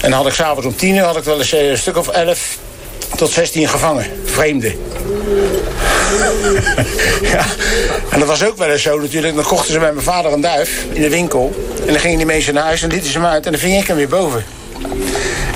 En 0.00 0.10
dan 0.10 0.12
had 0.12 0.26
ik 0.26 0.32
s'avonds 0.32 0.66
om 0.66 0.76
10 0.76 0.94
uur 0.94 1.02
had 1.02 1.16
ik 1.16 1.24
wel 1.24 1.38
eens 1.38 1.52
eh, 1.52 1.70
een 1.70 1.78
stuk 1.78 1.96
of 1.96 2.08
11 2.08 2.58
tot 3.16 3.30
16 3.30 3.68
gevangen, 3.68 4.06
vreemden. 4.24 4.72
ja. 7.32 7.46
En 8.10 8.18
dat 8.18 8.28
was 8.28 8.44
ook 8.44 8.56
wel 8.56 8.68
eens 8.68 8.82
zo 8.82 8.98
natuurlijk. 9.00 9.34
Dan 9.34 9.44
kochten 9.44 9.72
ze 9.72 9.78
bij 9.78 9.92
mijn 9.92 10.04
vader 10.04 10.32
een 10.32 10.40
duif 10.40 10.84
in 10.92 11.02
de 11.02 11.10
winkel. 11.10 11.54
En 11.86 11.92
dan 11.92 12.00
gingen 12.00 12.16
die 12.16 12.26
mensen 12.26 12.54
naar 12.54 12.64
huis 12.64 12.82
en 12.82 12.90
lieten 12.90 13.10
ze 13.10 13.18
hem 13.18 13.26
uit. 13.26 13.46
En 13.46 13.52
dan 13.52 13.60
ving 13.60 13.80
ik 13.80 13.86
hem 13.86 13.96
weer 13.96 14.08
boven. 14.08 14.57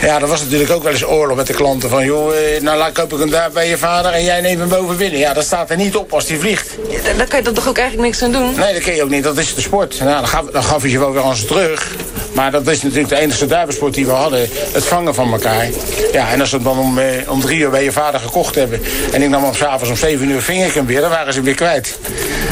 Ja, 0.00 0.18
dat 0.18 0.28
was 0.28 0.42
natuurlijk 0.42 0.70
ook 0.70 0.82
wel 0.82 0.92
eens 0.92 1.06
oorlog 1.06 1.36
met 1.36 1.46
de 1.46 1.52
klanten. 1.52 1.88
Van, 1.88 2.04
joh, 2.04 2.34
eh, 2.36 2.62
nou 2.62 2.78
laat 2.78 2.92
koop 2.92 3.12
ik 3.12 3.20
een 3.20 3.30
duif 3.30 3.52
bij 3.52 3.68
je 3.68 3.78
vader 3.78 4.12
en 4.12 4.24
jij 4.24 4.40
neemt 4.40 4.58
hem 4.58 4.68
boven 4.68 4.96
binnen. 4.96 5.18
Ja, 5.18 5.32
dat 5.32 5.44
staat 5.44 5.70
er 5.70 5.76
niet 5.76 5.96
op 5.96 6.12
als 6.12 6.26
die 6.26 6.38
vliegt. 6.38 6.76
Ja, 6.88 7.12
daar 7.16 7.28
kan 7.28 7.42
je 7.42 7.52
toch 7.52 7.68
ook 7.68 7.78
eigenlijk 7.78 8.08
niks 8.08 8.22
aan 8.22 8.32
doen? 8.32 8.54
Nee, 8.54 8.72
dat 8.72 8.82
kun 8.82 8.94
je 8.94 9.02
ook 9.02 9.10
niet. 9.10 9.22
Dat 9.22 9.38
is 9.38 9.54
de 9.54 9.60
sport. 9.60 9.98
Nou, 10.00 10.10
dan, 10.10 10.28
gaf, 10.28 10.44
dan 10.52 10.62
gaf 10.62 10.82
ze 10.86 10.98
wel 10.98 11.12
weer 11.12 11.22
aan 11.22 11.36
ze 11.36 11.44
terug. 11.44 11.96
Maar 12.32 12.50
dat 12.50 12.66
is 12.66 12.82
natuurlijk 12.82 13.08
de 13.08 13.16
enige 13.18 13.46
duivensport 13.46 13.94
die 13.94 14.06
we 14.06 14.12
hadden. 14.12 14.48
Het 14.72 14.84
vangen 14.84 15.14
van 15.14 15.32
elkaar. 15.32 15.68
Ja, 16.12 16.30
en 16.30 16.40
als 16.40 16.48
ze 16.48 16.54
het 16.54 16.64
dan 16.64 16.78
om, 16.78 16.98
eh, 16.98 17.30
om 17.30 17.40
drie 17.40 17.58
uur 17.58 17.70
bij 17.70 17.84
je 17.84 17.92
vader 17.92 18.20
gekocht 18.20 18.54
hebben... 18.54 18.82
en 19.12 19.22
ik 19.22 19.28
nam 19.28 19.44
hem 19.44 19.54
s'avonds 19.54 19.90
om 19.90 19.96
zeven 19.96 20.30
uur 20.30 20.42
ving 20.42 20.64
ik 20.64 20.72
hem 20.72 20.86
weer... 20.86 21.00
dan 21.00 21.10
waren 21.10 21.32
ze 21.32 21.38
hem 21.38 21.44
weer 21.46 21.54
kwijt. 21.54 21.98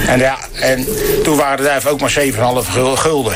En 0.06 0.18
ja, 0.18 0.38
en 0.52 0.86
toen 1.22 1.36
waren 1.36 1.56
de 1.56 1.62
duiven 1.62 1.90
ook 1.90 2.00
maar 2.00 2.10
7,5 2.10 2.70
gul- 2.96 3.32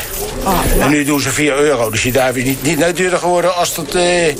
En 0.80 0.90
nu 0.90 1.04
doen 1.04 1.20
ze 1.20 1.30
4 1.30 1.58
euro. 1.58 1.90
Dus 1.90 2.02
die 2.02 2.12
duif 2.12 2.36
is 2.36 2.44
niet, 2.44 2.62
niet 2.62 2.96
duurder 2.96 3.18
geworden 3.18 3.56
als 3.56 3.76
het... 3.76 3.94
eh, 3.94 4.34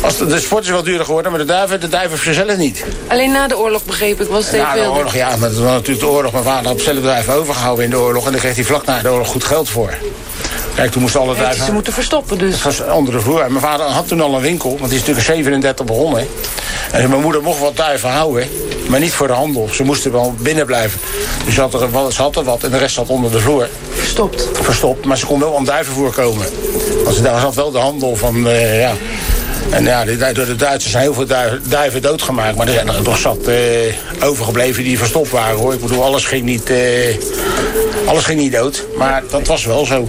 als 0.00 0.16
de, 0.16 0.26
de 0.26 0.40
sport 0.40 0.64
is 0.64 0.70
wel 0.70 0.82
duurder 0.82 1.04
geworden, 1.06 1.30
maar 1.30 1.40
de 1.40 1.46
duiven, 1.46 1.80
de 1.80 1.88
duiven 1.88 2.34
zelf 2.34 2.56
niet. 2.56 2.84
Alleen 3.06 3.32
na 3.32 3.48
de 3.48 3.58
oorlog 3.58 3.84
begreep 3.84 4.20
ik, 4.20 4.28
was 4.28 4.50
het 4.50 4.60
Na 4.60 4.74
de 4.74 4.90
oorlog, 4.90 5.14
ja, 5.14 5.36
maar 5.36 5.48
dat 5.48 5.58
was 5.58 5.70
natuurlijk 5.70 6.00
de 6.00 6.08
oorlog. 6.12 6.32
Mijn 6.32 6.44
vader 6.44 6.66
had 6.66 6.80
zelf 6.80 7.00
duiven 7.00 7.34
overgehouden 7.34 7.84
in 7.84 7.90
de 7.90 7.98
oorlog. 7.98 8.26
En 8.26 8.32
daar 8.32 8.40
kreeg 8.40 8.54
hij 8.54 8.64
vlak 8.64 8.84
na 8.84 9.02
de 9.02 9.10
oorlog 9.10 9.28
goed 9.28 9.44
geld 9.44 9.68
voor. 9.68 9.94
Kijk, 10.74 10.90
toen 10.92 11.02
moesten 11.02 11.20
alle 11.20 11.36
duiven... 11.36 11.64
ze 11.64 11.72
moeten 11.72 11.92
verstoppen 11.92 12.38
dus. 12.38 12.62
Dat 12.62 12.76
was 12.76 12.88
onder 12.94 13.12
de 13.12 13.20
vloer. 13.20 13.40
En 13.40 13.52
mijn 13.52 13.64
vader 13.64 13.86
had 13.86 14.08
toen 14.08 14.20
al 14.20 14.34
een 14.34 14.40
winkel, 14.40 14.68
want 14.78 14.90
die 14.90 14.98
is 15.00 15.06
natuurlijk 15.06 15.26
in 15.28 15.34
37 15.34 15.86
begonnen. 15.86 16.26
En 16.92 17.08
mijn 17.08 17.20
moeder 17.22 17.42
mocht 17.42 17.58
wat 17.60 17.76
duiven 17.76 18.08
houden, 18.10 18.48
maar 18.88 19.00
niet 19.00 19.12
voor 19.12 19.26
de 19.26 19.32
handel. 19.32 19.68
Ze 19.72 19.82
moesten 19.84 20.12
wel 20.12 20.34
binnen 20.38 20.66
blijven. 20.66 21.00
Dus 21.44 21.54
ze 21.54 21.60
had 21.60 21.74
er, 21.74 21.90
wat, 21.90 22.12
ze 22.12 22.22
had 22.22 22.36
er 22.36 22.44
wat 22.44 22.62
en 22.62 22.70
de 22.70 22.78
rest 22.78 22.94
zat 22.94 23.08
onder 23.08 23.30
de 23.30 23.38
vloer. 23.40 23.68
Verstopt. 23.94 24.48
Verstopt, 24.52 25.04
maar 25.04 25.18
ze 25.18 25.26
kon 25.26 25.40
wel 25.40 25.56
aan 25.56 25.64
duivenvoer 25.64 26.10
komen. 26.12 26.46
Want 27.04 27.16
ze- 27.16 27.22
daar 27.22 27.40
zat 27.40 27.54
wel 27.54 27.70
de 27.70 27.78
handel 27.78 28.16
van, 28.16 28.48
eh, 28.48 28.80
ja... 28.80 28.92
En 29.70 29.84
ja, 29.84 30.04
door 30.32 30.46
de 30.46 30.56
Duitsers 30.56 30.92
zijn 30.92 31.02
heel 31.02 31.14
veel 31.14 31.26
duiven, 31.62 32.02
doodgemaakt. 32.02 32.56
Maar 32.56 32.66
er 32.66 32.72
zijn 32.72 32.88
er 32.88 33.02
nog 33.02 33.18
zat 33.18 33.46
eh, 33.46 33.56
overgebleven 34.22 34.84
die 34.84 34.98
verstopt 34.98 35.30
waren, 35.30 35.56
hoor. 35.56 35.72
Ik 35.74 35.80
bedoel, 35.80 36.04
alles 36.04 36.24
ging 36.24 36.44
niet, 36.44 36.70
eh, 36.70 37.16
alles 38.06 38.24
ging 38.24 38.40
niet 38.40 38.52
dood. 38.52 38.84
Maar 38.96 39.22
dat 39.30 39.46
was 39.46 39.64
wel 39.64 39.86
zo. 39.86 40.08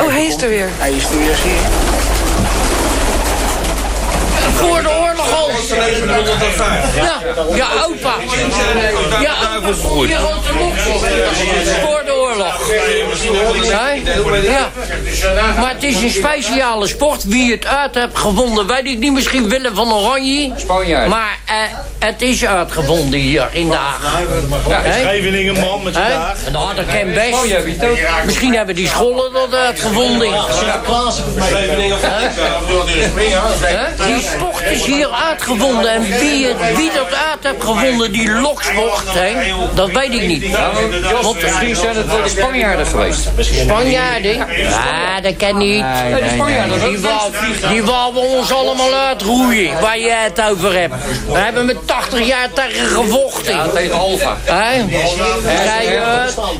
Oh, 0.00 0.08
hij 0.08 0.26
is 0.26 0.42
er 0.42 0.48
weer. 0.48 0.68
Hij 0.78 0.92
is 0.92 1.04
er 1.04 1.18
weer, 1.18 1.36
zie 1.42 1.50
je. 1.50 1.92
Voor 4.54 4.82
de 4.82 4.88
oorlog 4.88 5.32
al. 5.34 5.50
Ja, 6.94 7.20
ja, 7.54 7.68
opa. 7.86 8.14
Ja, 9.20 9.34
je 10.06 10.16
rond 10.16 10.46
de 10.46 10.52
moek. 10.58 10.74
Voor 11.82 12.02
de 12.04 12.14
oorlog. 12.14 12.70
Nee? 13.60 14.42
Ja. 14.42 14.70
Maar 15.32 15.72
het 15.74 15.82
is 15.82 16.02
een 16.02 16.10
speciale 16.10 16.86
sport. 16.86 17.24
Wie 17.24 17.52
het 17.52 17.66
uit 17.66 17.94
hebt 17.94 18.18
gevonden, 18.18 18.66
weet 18.66 18.86
ik 18.86 18.98
niet. 18.98 19.12
Misschien 19.12 19.48
Willem 19.48 19.74
van 19.74 19.92
Oranje. 19.92 20.52
Spanjaard. 20.56 21.08
Maar 21.08 21.38
eh, 21.44 21.54
het 21.98 22.22
is 22.22 22.44
uitgevonden 22.44 23.20
hier 23.20 23.48
in 23.52 23.68
de 23.68 23.74
Haag. 23.74 24.22
Hè? 24.68 25.00
Scheveningen 25.00 25.60
man 25.60 25.82
met 25.82 25.92
vandaag. 25.94 26.36
Nou, 26.52 26.74
dat 26.74 26.86
kan 26.86 27.12
best. 27.12 27.56
Misschien 28.24 28.54
hebben 28.54 28.74
die 28.74 28.88
scholen 28.88 29.32
dat 29.32 29.54
uitgevonden. 29.54 30.28
Die 34.06 34.22
sport 34.22 34.70
is 34.70 34.84
hier 34.84 35.08
uitgevonden. 35.08 35.90
En 35.90 36.02
wie, 36.02 36.46
het, 36.46 36.76
wie 36.76 36.90
dat 36.92 37.14
uit 37.14 37.38
heeft 37.40 37.64
gevonden, 37.64 38.12
die 38.12 38.30
loksport, 38.30 39.04
hè, 39.06 39.52
dat 39.74 39.90
weet 39.90 40.12
ik 40.12 40.26
niet. 40.26 40.56
Want 41.22 41.42
misschien 41.42 41.76
zijn 41.76 41.96
het 41.96 42.06
wel 42.06 42.22
de 42.22 42.28
Spanjaarden 42.28 42.86
geweest. 42.86 43.28
Spanjaarden? 43.40 44.36
Ja, 44.36 45.13
dat 45.20 45.36
kan 45.36 45.56
niet. 45.58 45.84
Nee. 45.84 46.14
Die 47.68 47.82
wou, 47.82 48.12
die 48.12 48.22
ons 48.22 48.52
allemaal 48.52 48.92
uitroeien, 48.94 49.80
waar 49.80 49.98
je 49.98 50.10
het 50.10 50.42
over 50.50 50.78
hebt. 50.78 50.94
We 51.26 51.38
hebben 51.38 51.66
met 51.66 51.86
80 51.86 52.26
jaar 52.26 52.52
tegen 52.52 52.86
gevochten. 52.86 53.54
Ja, 53.54 53.66
tegen 53.66 53.98
Alfa. 53.98 54.36
Eh, 54.44 54.54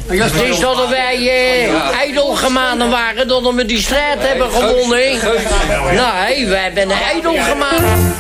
het 0.09 0.43
is 0.43 0.59
dat 0.59 0.89
wij 0.89 1.17
eh, 1.17 1.99
ijdelgemanen 1.99 2.91
waren, 2.91 3.29
dat 3.29 3.55
we 3.55 3.65
die 3.65 3.81
strijd 3.81 4.23
hebben 4.23 4.51
gewonnen. 4.51 4.99
Nee, 4.99 6.47
wij 6.47 6.63
hebben 6.63 6.83
een 6.83 6.99
ijdelgemanen. 7.13 8.15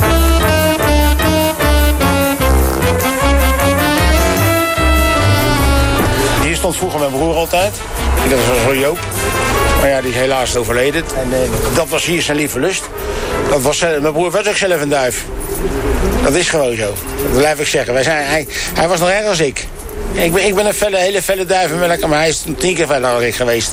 Hier 6.42 6.56
stond 6.56 6.76
vroeger 6.76 6.98
mijn 6.98 7.12
broer 7.12 7.34
altijd. 7.34 7.72
Dat 8.28 8.38
was 8.48 8.62
zo 8.64 8.74
Joop. 8.74 8.98
Maar 9.84 9.92
ja, 9.92 10.00
die 10.00 10.10
is 10.10 10.16
helaas 10.16 10.56
overleden. 10.56 11.04
En 11.16 11.32
eh, 11.32 11.76
dat 11.76 11.88
was 11.88 12.04
hier 12.04 12.22
zijn 12.22 12.36
lieve 12.36 12.58
lust. 12.58 12.82
Dat 13.50 13.62
was, 13.62 13.82
eh, 13.82 13.98
mijn 14.00 14.12
broer 14.12 14.30
was 14.30 14.48
ook 14.48 14.56
zelf 14.56 14.80
een 14.80 14.88
duif. 14.88 15.24
Dat 16.22 16.34
is 16.34 16.48
gewoon 16.48 16.76
zo. 16.76 16.94
Dat 17.22 17.36
blijf 17.36 17.60
ik 17.60 17.66
zeggen. 17.66 17.94
Wij 17.94 18.02
zijn, 18.02 18.26
hij, 18.26 18.46
hij 18.74 18.88
was 18.88 19.00
nog 19.00 19.08
erger 19.08 19.28
als 19.28 19.40
ik. 19.40 19.66
Ik 20.12 20.32
ben, 20.32 20.46
ik 20.46 20.54
ben 20.54 20.66
een 20.66 20.74
felle, 20.74 20.96
hele 20.96 21.22
felle 21.22 21.44
duivenmelker, 21.44 22.08
maar 22.08 22.18
hij 22.18 22.28
is 22.28 22.44
tien 22.58 22.74
keer 22.74 22.86
feller 22.86 23.00
dan 23.00 23.22
ik 23.22 23.34
geweest. 23.34 23.72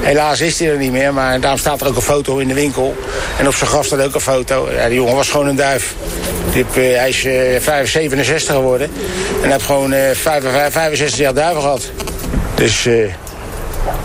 Helaas 0.00 0.40
is 0.40 0.58
hij 0.58 0.70
er 0.70 0.78
niet 0.78 0.92
meer, 0.92 1.14
maar 1.14 1.40
daarom 1.40 1.60
staat 1.60 1.80
er 1.80 1.86
ook 1.86 1.96
een 1.96 2.02
foto 2.02 2.38
in 2.38 2.48
de 2.48 2.54
winkel. 2.54 2.96
En 3.38 3.46
op 3.46 3.54
zijn 3.54 3.70
graf 3.70 3.86
staat 3.86 4.02
ook 4.02 4.14
een 4.14 4.20
foto. 4.20 4.68
Ja, 4.72 4.86
die 4.86 4.96
jongen 4.96 5.14
was 5.14 5.28
gewoon 5.28 5.46
een 5.46 5.56
duif. 5.56 5.94
Eh, 6.54 6.62
hij 6.74 7.08
is 7.08 7.26
5, 7.62 7.90
67 7.90 8.54
geworden. 8.54 8.90
En 9.42 9.50
heeft 9.50 9.64
gewoon 9.64 9.92
eh, 9.92 10.00
65, 10.12 10.72
65 10.72 11.18
jaar 11.18 11.34
duiven 11.34 11.62
gehad. 11.62 11.82
Dus... 12.54 12.88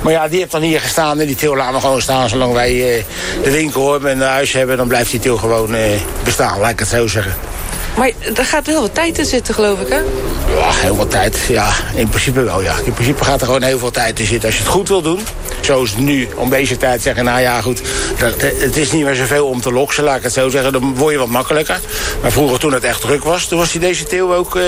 maar 0.02 0.12
ja, 0.12 0.28
die 0.28 0.40
heeft 0.40 0.52
dan 0.52 0.62
hier 0.62 0.82
gestaan 0.82 1.20
en 1.20 1.28
die 1.28 1.36
til 1.36 1.56
laten 1.56 1.74
we 1.74 1.80
gewoon 1.80 2.02
staan. 2.02 2.30
Zolang 2.30 2.54
wij 2.54 2.98
eh, 2.98 3.04
de 3.44 3.52
winkel 3.52 3.92
hebben 3.92 4.12
en 4.12 4.18
de 4.18 4.24
huis 4.24 4.54
hebben, 4.54 4.78
dan 4.78 4.88
blijft 4.88 5.12
die 5.12 5.20
til 5.20 5.38
gewoon 5.38 5.76
eh, 5.76 5.84
bestaan, 6.24 6.60
laat 6.60 6.72
ik 6.72 6.80
het 6.80 6.88
zo 6.88 7.08
zeggen. 7.08 7.36
Maar 7.98 8.12
er 8.36 8.46
gaat 8.46 8.68
wel 8.68 8.82
wat 8.82 8.94
tijd 8.94 9.18
in 9.18 9.26
zitten, 9.26 9.54
geloof 9.54 9.80
ik, 9.80 9.88
hè? 9.88 9.98
Ja, 10.58 10.72
heel 10.72 10.96
veel 10.96 11.08
tijd. 11.08 11.38
Ja, 11.48 11.70
in 11.96 12.10
principe 12.10 12.42
wel, 12.42 12.62
ja. 12.62 12.76
In 12.84 12.94
principe 12.94 13.24
gaat 13.24 13.40
er 13.40 13.46
gewoon 13.46 13.62
heel 13.62 13.80
veel 13.80 13.92
tijd 13.92 14.20
in 14.20 14.26
zitten. 14.26 14.50
Als 14.50 14.58
je 14.58 14.64
het 14.64 14.72
goed 14.72 14.88
wil 14.88 15.02
doen, 15.02 15.20
zoals 15.62 15.96
nu, 15.96 16.28
om 16.36 16.50
deze 16.50 16.78
tijd 16.78 17.02
zeggen... 17.02 17.24
nou 17.24 17.42
ja, 17.42 17.62
goed, 17.62 17.82
dat, 18.18 18.42
het 18.42 18.78
is 18.78 18.92
niet 18.92 19.04
meer 19.04 19.16
zoveel 19.16 19.48
om 19.48 19.62
te 19.62 19.72
loksen, 19.72 20.04
laat 20.04 20.18
ik 20.18 20.24
het 20.24 20.34
zo 20.34 20.50
zeggen. 20.50 20.72
Dan 20.72 20.96
word 20.96 21.14
je 21.14 21.20
wat 21.20 21.28
makkelijker. 21.28 21.80
Maar 22.22 22.32
vroeger, 22.32 22.60
toen 22.60 22.74
het 22.74 22.84
echt 22.84 23.02
druk 23.02 23.24
was... 23.24 23.46
toen 23.46 23.58
was 23.58 23.72
die 23.72 23.82
deze 23.82 24.04
til 24.04 24.36
ook 24.36 24.56
eh 24.56 24.64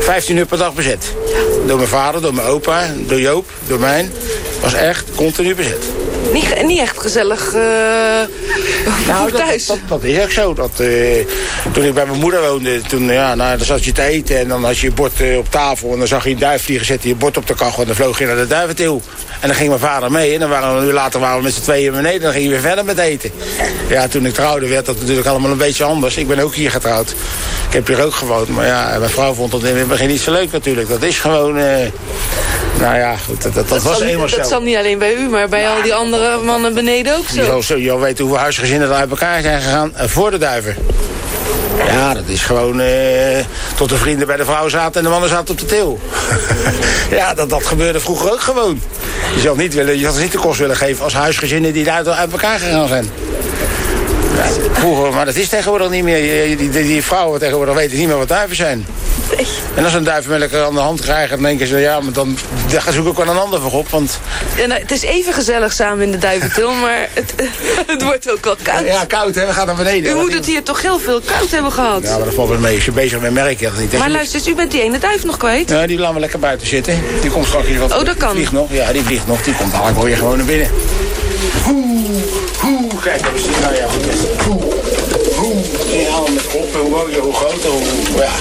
15 0.00 0.36
uur 0.36 0.46
per 0.46 0.58
dag 0.58 0.74
bezet. 0.74 1.12
Door 1.66 1.76
mijn 1.76 1.88
vader, 1.88 2.20
door 2.20 2.34
mijn 2.34 2.46
opa, 2.46 2.86
door 3.06 3.20
Joop, 3.20 3.50
door 3.66 3.80
mij. 3.80 4.10
Was 4.62 4.74
echt 4.74 5.04
continu 5.14 5.54
bezet. 5.54 5.84
Niet, 6.32 6.62
niet 6.66 6.78
echt 6.78 6.98
gezellig 6.98 7.54
eh 7.54 7.62
Nou, 9.06 9.30
voor 9.30 9.38
thuis. 9.38 9.66
Dat, 9.66 9.78
dat 9.88 10.02
is 10.04 10.16
echt 10.16 10.32
zo. 10.32 10.54
Dat, 10.54 10.80
eh, 10.80 11.26
toen 11.72 11.84
ik 11.84 11.94
bij 11.94 12.06
mijn 12.06 12.18
moeder 12.18 12.40
woonde, 12.40 12.80
toen, 12.80 13.12
ja, 13.12 13.34
nou, 13.34 13.56
dan 13.56 13.66
zat 13.66 13.84
je 13.84 13.92
te 13.92 14.02
eten 14.02 14.38
en 14.38 14.48
dan 14.48 14.64
had 14.64 14.78
je 14.78 14.86
je 14.86 14.92
bord 14.92 15.20
eh, 15.20 15.38
op 15.38 15.50
tafel 15.50 15.92
en 15.92 15.98
dan 15.98 16.06
zag 16.06 16.24
je 16.24 16.30
een 16.30 16.38
duif 16.38 16.62
vliegen, 16.62 16.86
zette 16.86 17.08
je 17.08 17.14
je 17.14 17.20
bord 17.20 17.36
op 17.36 17.46
de 17.46 17.54
kachel 17.54 17.80
en 17.80 17.86
dan 17.86 17.96
vloog 17.96 18.18
je 18.18 18.26
naar 18.26 18.36
de 18.36 18.46
duiventil. 18.46 19.02
En 19.42 19.48
dan 19.48 19.56
ging 19.56 19.68
mijn 19.68 19.80
vader 19.80 20.10
mee 20.10 20.32
en 20.32 20.40
dan 20.40 20.48
waren 20.48 20.74
we 20.74 20.80
een 20.80 20.86
uur 20.86 20.92
later 20.92 21.20
waren 21.20 21.36
we 21.36 21.42
met 21.42 21.54
z'n 21.54 21.60
tweeën 21.60 21.92
beneden 21.92 22.14
en 22.14 22.20
dan 22.20 22.32
ging 22.32 22.44
je 22.44 22.50
weer 22.50 22.60
verder 22.60 22.84
met 22.84 22.98
eten. 22.98 23.30
Ja, 23.88 24.08
toen 24.08 24.26
ik 24.26 24.34
trouwde 24.34 24.68
werd 24.68 24.86
dat 24.86 25.00
natuurlijk 25.00 25.26
allemaal 25.26 25.50
een 25.50 25.56
beetje 25.56 25.84
anders. 25.84 26.16
Ik 26.16 26.28
ben 26.28 26.38
ook 26.38 26.54
hier 26.54 26.70
getrouwd. 26.70 27.10
Ik 27.66 27.72
heb 27.72 27.86
hier 27.86 28.04
ook 28.04 28.14
gewoond, 28.14 28.48
maar 28.48 28.66
ja, 28.66 28.96
mijn 28.98 29.10
vrouw 29.10 29.34
vond 29.34 29.50
dat 29.50 29.64
in 29.64 29.76
het 29.76 29.88
begin 29.88 30.08
niet 30.08 30.20
zo 30.20 30.32
leuk 30.32 30.52
natuurlijk. 30.52 30.88
Dat 30.88 31.02
is 31.02 31.18
gewoon, 31.18 31.58
eh, 31.58 31.86
nou 32.80 32.96
ja, 32.96 33.16
goed, 33.16 33.42
dat, 33.42 33.54
dat, 33.54 33.68
dat 33.68 33.82
was 33.82 34.00
eenmaal 34.00 34.28
zo. 34.28 34.36
dat 34.36 34.48
zal 34.48 34.62
niet 34.62 34.76
alleen 34.76 34.98
bij 34.98 35.14
u, 35.14 35.28
maar 35.28 35.48
bij 35.48 35.68
al 35.68 35.82
die 35.82 35.94
andere 35.94 36.38
mannen 36.42 36.74
beneden 36.74 37.16
ook 37.16 37.28
Je 37.28 37.62
zo. 37.62 37.76
je 37.76 37.98
weet 37.98 38.18
hoeveel 38.18 38.38
huisgezinnen 38.38 38.88
er 38.88 38.94
uit 38.94 39.10
elkaar 39.10 39.42
zijn 39.42 39.60
gegaan 39.60 39.96
eh, 39.96 40.08
voor 40.08 40.30
de 40.30 40.38
duiven. 40.38 40.76
Ja, 41.76 42.14
dat 42.14 42.22
is 42.26 42.42
gewoon 42.42 42.80
eh, 42.80 43.44
tot 43.76 43.88
de 43.88 43.96
vrienden 43.96 44.26
bij 44.26 44.36
de 44.36 44.44
vrouw 44.44 44.68
zaten 44.68 44.94
en 44.94 45.02
de 45.02 45.10
mannen 45.10 45.28
zaten 45.28 45.50
op 45.50 45.58
de 45.58 45.66
til. 45.66 46.00
ja, 47.18 47.34
dat, 47.34 47.50
dat 47.50 47.66
gebeurde 47.66 48.00
vroeger 48.00 48.32
ook 48.32 48.40
gewoon. 48.40 48.80
Je 49.34 49.40
zal 49.40 49.54
niet, 49.54 49.74
willen, 49.74 49.98
je 49.98 50.10
zal 50.10 50.20
niet 50.20 50.32
de 50.32 50.38
kost 50.38 50.58
willen 50.58 50.76
geven 50.76 51.04
als 51.04 51.14
huisgezinnen 51.14 51.72
die 51.72 51.90
uit, 51.90 52.08
uit 52.08 52.32
elkaar 52.32 52.58
gegaan 52.58 52.88
zijn. 52.88 53.10
Ja, 54.36 54.44
vroeger, 54.72 55.12
maar 55.12 55.24
dat 55.24 55.36
is 55.36 55.48
tegenwoordig 55.48 55.90
niet 55.90 56.04
meer. 56.04 56.56
Die, 56.56 56.70
die 56.70 57.02
vrouwen 57.02 57.40
tegenwoordig 57.40 57.74
weten 57.74 57.98
niet 57.98 58.08
meer 58.08 58.18
wat 58.18 58.28
duiven 58.28 58.56
zijn. 58.56 58.86
En 59.74 59.84
als 59.84 59.94
een 59.94 60.04
duivenmelk 60.04 60.54
aan 60.54 60.74
de 60.74 60.80
hand 60.80 61.00
krijgen, 61.00 61.30
dan 61.30 61.42
denken 61.42 61.66
ze... 61.66 61.78
ja, 61.78 62.00
maar 62.00 62.12
dan, 62.12 62.38
dan 62.70 62.92
zoek 62.92 63.06
ik 63.06 63.16
wel 63.16 63.28
een 63.28 63.38
ander 63.38 63.60
voor 63.60 63.72
op, 63.72 63.88
want... 63.88 64.18
Ja, 64.56 64.66
nou, 64.66 64.80
het 64.80 64.90
is 64.90 65.02
even 65.02 65.32
gezellig 65.32 65.72
samen 65.72 66.04
in 66.04 66.10
de 66.10 66.18
duiventil, 66.18 66.72
maar 66.72 67.08
het, 67.12 67.34
het 67.92 68.02
wordt 68.02 68.30
ook 68.32 68.44
wel 68.44 68.56
koud. 68.62 68.84
Ja, 68.84 69.04
koud, 69.04 69.34
hè? 69.34 69.46
We 69.46 69.52
gaan 69.52 69.66
naar 69.66 69.76
beneden. 69.76 70.12
U 70.12 70.14
moet 70.14 70.32
het 70.32 70.46
hier 70.46 70.62
toch 70.62 70.82
heel 70.82 70.98
veel 70.98 71.20
koud 71.20 71.50
hebben 71.50 71.72
gehad. 71.72 72.02
Ja, 72.02 72.16
maar 72.16 72.24
dat 72.24 72.34
valt 72.34 72.48
wel 72.48 72.58
mee. 72.58 72.74
Als 72.74 72.84
je 72.84 72.92
bezig 72.92 73.20
bent, 73.20 73.34
merk 73.34 73.60
je 73.60 73.64
dat 73.64 73.78
niet. 73.78 73.98
maar 73.98 74.10
luister 74.10 74.38
eens, 74.38 74.48
u 74.48 74.54
bent 74.54 74.70
die 74.70 74.82
ene 74.82 74.98
duif 74.98 75.24
nog 75.24 75.36
kwijt. 75.36 75.68
Ja, 75.68 75.86
die 75.86 75.98
laten 75.98 76.14
we 76.14 76.20
lekker 76.20 76.38
buiten 76.38 76.66
zitten. 76.66 77.00
Die 77.20 77.30
komt 77.30 77.46
straks 77.46 77.66
hier 77.66 77.78
wat. 77.78 77.98
Oh, 77.98 78.04
dat 78.04 78.16
kan. 78.16 78.28
Die 78.28 78.36
vliegt 78.36 78.52
nog. 78.52 78.72
Ja, 78.72 78.92
die 78.92 79.02
vliegt 79.02 79.26
nog. 79.26 79.42
Die 79.42 79.54
komt 79.54 79.72
dadelijk 79.72 80.02
weer 80.02 80.16
gewoon 80.16 80.36
naar 80.36 80.46
binnen. 80.46 80.68
Hoe, 81.64 82.04
hoe. 82.60 83.00
Kijk, 83.02 83.22
dat 83.22 83.34
is. 83.34 83.42
Nou 83.60 83.74
ja, 83.74 83.86
goed. 83.86 84.44
Hoe, 84.46 84.71
met 86.34 86.46
kop. 86.52 86.74
Hoe 86.80 86.88
mooier, 86.90 87.20
hoe 87.20 87.32
groter, 87.34 87.70
hoe, 87.70 87.82
ja. 88.16 88.32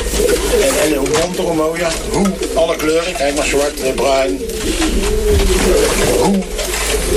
En, 0.67 0.91
en 0.91 0.95
hoe 0.97 1.09
bonter, 1.09 1.43
hoe 1.43 1.53
mooier. 1.53 1.91
Hoe, 2.11 2.25
alle 2.53 2.75
kleuren. 2.75 3.13
Kijk 3.15 3.35
maar, 3.35 3.45
zwart, 3.45 3.81
eh, 3.81 3.93
bruin. 3.93 4.41
Hoe. 6.21 6.37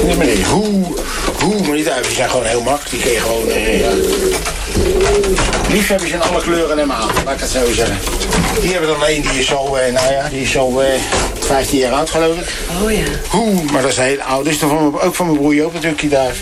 Nee, 0.04 0.16
maar 0.16 0.26
nee. 0.26 0.44
Hoe, 0.44 0.84
hoe. 1.42 1.60
Maar 1.66 1.76
die 1.76 1.84
duiven 1.84 2.14
zijn 2.14 2.30
gewoon 2.30 2.46
heel 2.46 2.60
mak. 2.62 2.90
Die 2.90 3.00
kun 3.00 3.10
je 3.12 3.18
gewoon, 3.20 3.48
eh, 3.48 3.80
ja. 3.80 3.90
Liefhebbers 5.70 6.10
in 6.10 6.22
alle 6.22 6.42
kleuren 6.42 6.78
en 6.78 6.86
maten, 6.86 7.24
laat 7.24 7.34
ik 7.34 7.40
het 7.40 7.50
zo 7.50 7.72
zeggen. 7.72 7.98
Hier 8.60 8.70
hebben 8.72 8.88
we 8.90 8.94
er 8.96 9.02
alleen, 9.02 9.22
die 9.22 9.40
is 9.40 9.54
al, 9.54 9.78
eh, 9.78 9.92
nou 9.92 10.12
ja, 10.12 10.28
die 10.28 10.42
is 10.42 10.56
al 10.58 10.82
eh, 10.82 10.88
15 11.40 11.78
jaar 11.78 11.92
oud 11.92 12.10
geloof 12.10 12.36
ik. 12.38 12.46
Oh 12.84 12.90
ja. 12.92 13.04
Hoe, 13.28 13.62
maar 13.72 13.82
dat 13.82 13.90
is 13.90 13.96
heel 13.96 14.20
oud. 14.20 14.48
Van 14.56 14.90
mijn- 14.90 15.02
ook 15.02 15.14
van 15.14 15.26
mijn 15.26 15.38
broer 15.38 15.54
Joop 15.54 15.72
natuurlijk, 15.72 16.00
die 16.00 16.10
duif. 16.10 16.38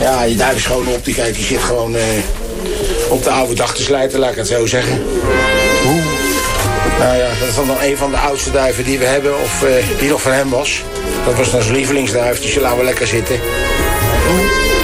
Ja, 0.00 0.24
die 0.26 0.36
duif 0.36 0.56
is 0.56 0.64
gewoon 0.64 0.86
op, 0.88 1.04
die, 1.04 1.14
kijk, 1.14 1.34
die 1.34 1.44
zit 1.44 1.60
gewoon 1.62 1.96
eh, 1.96 2.02
op 3.08 3.22
de 3.22 3.30
oude 3.30 3.54
dag 3.54 3.74
te 3.74 3.82
slijten, 3.82 4.18
laat 4.18 4.30
ik 4.30 4.36
het 4.36 4.46
zo 4.46 4.66
zeggen. 4.66 5.02
Hoe. 5.82 6.00
Nou 6.98 7.16
ja, 7.16 7.28
dat 7.40 7.48
is 7.48 7.54
dan 7.54 7.70
een 7.82 7.96
van 7.96 8.10
de 8.10 8.16
oudste 8.16 8.50
duiven 8.50 8.84
die 8.84 8.98
we 8.98 9.04
hebben, 9.04 9.40
of 9.42 9.62
eh, 9.62 9.98
die 9.98 10.08
nog 10.08 10.22
van 10.22 10.32
hem 10.32 10.50
was. 10.50 10.82
Dat 11.24 11.34
was 11.34 11.50
dan 11.50 11.62
zijn 11.62 11.74
lievelingsduif, 11.74 12.40
dus 12.40 12.52
die 12.52 12.60
laten 12.60 12.78
we 12.78 12.84
lekker 12.84 13.06
zitten. 13.06 13.40
Hoe. 14.28 14.75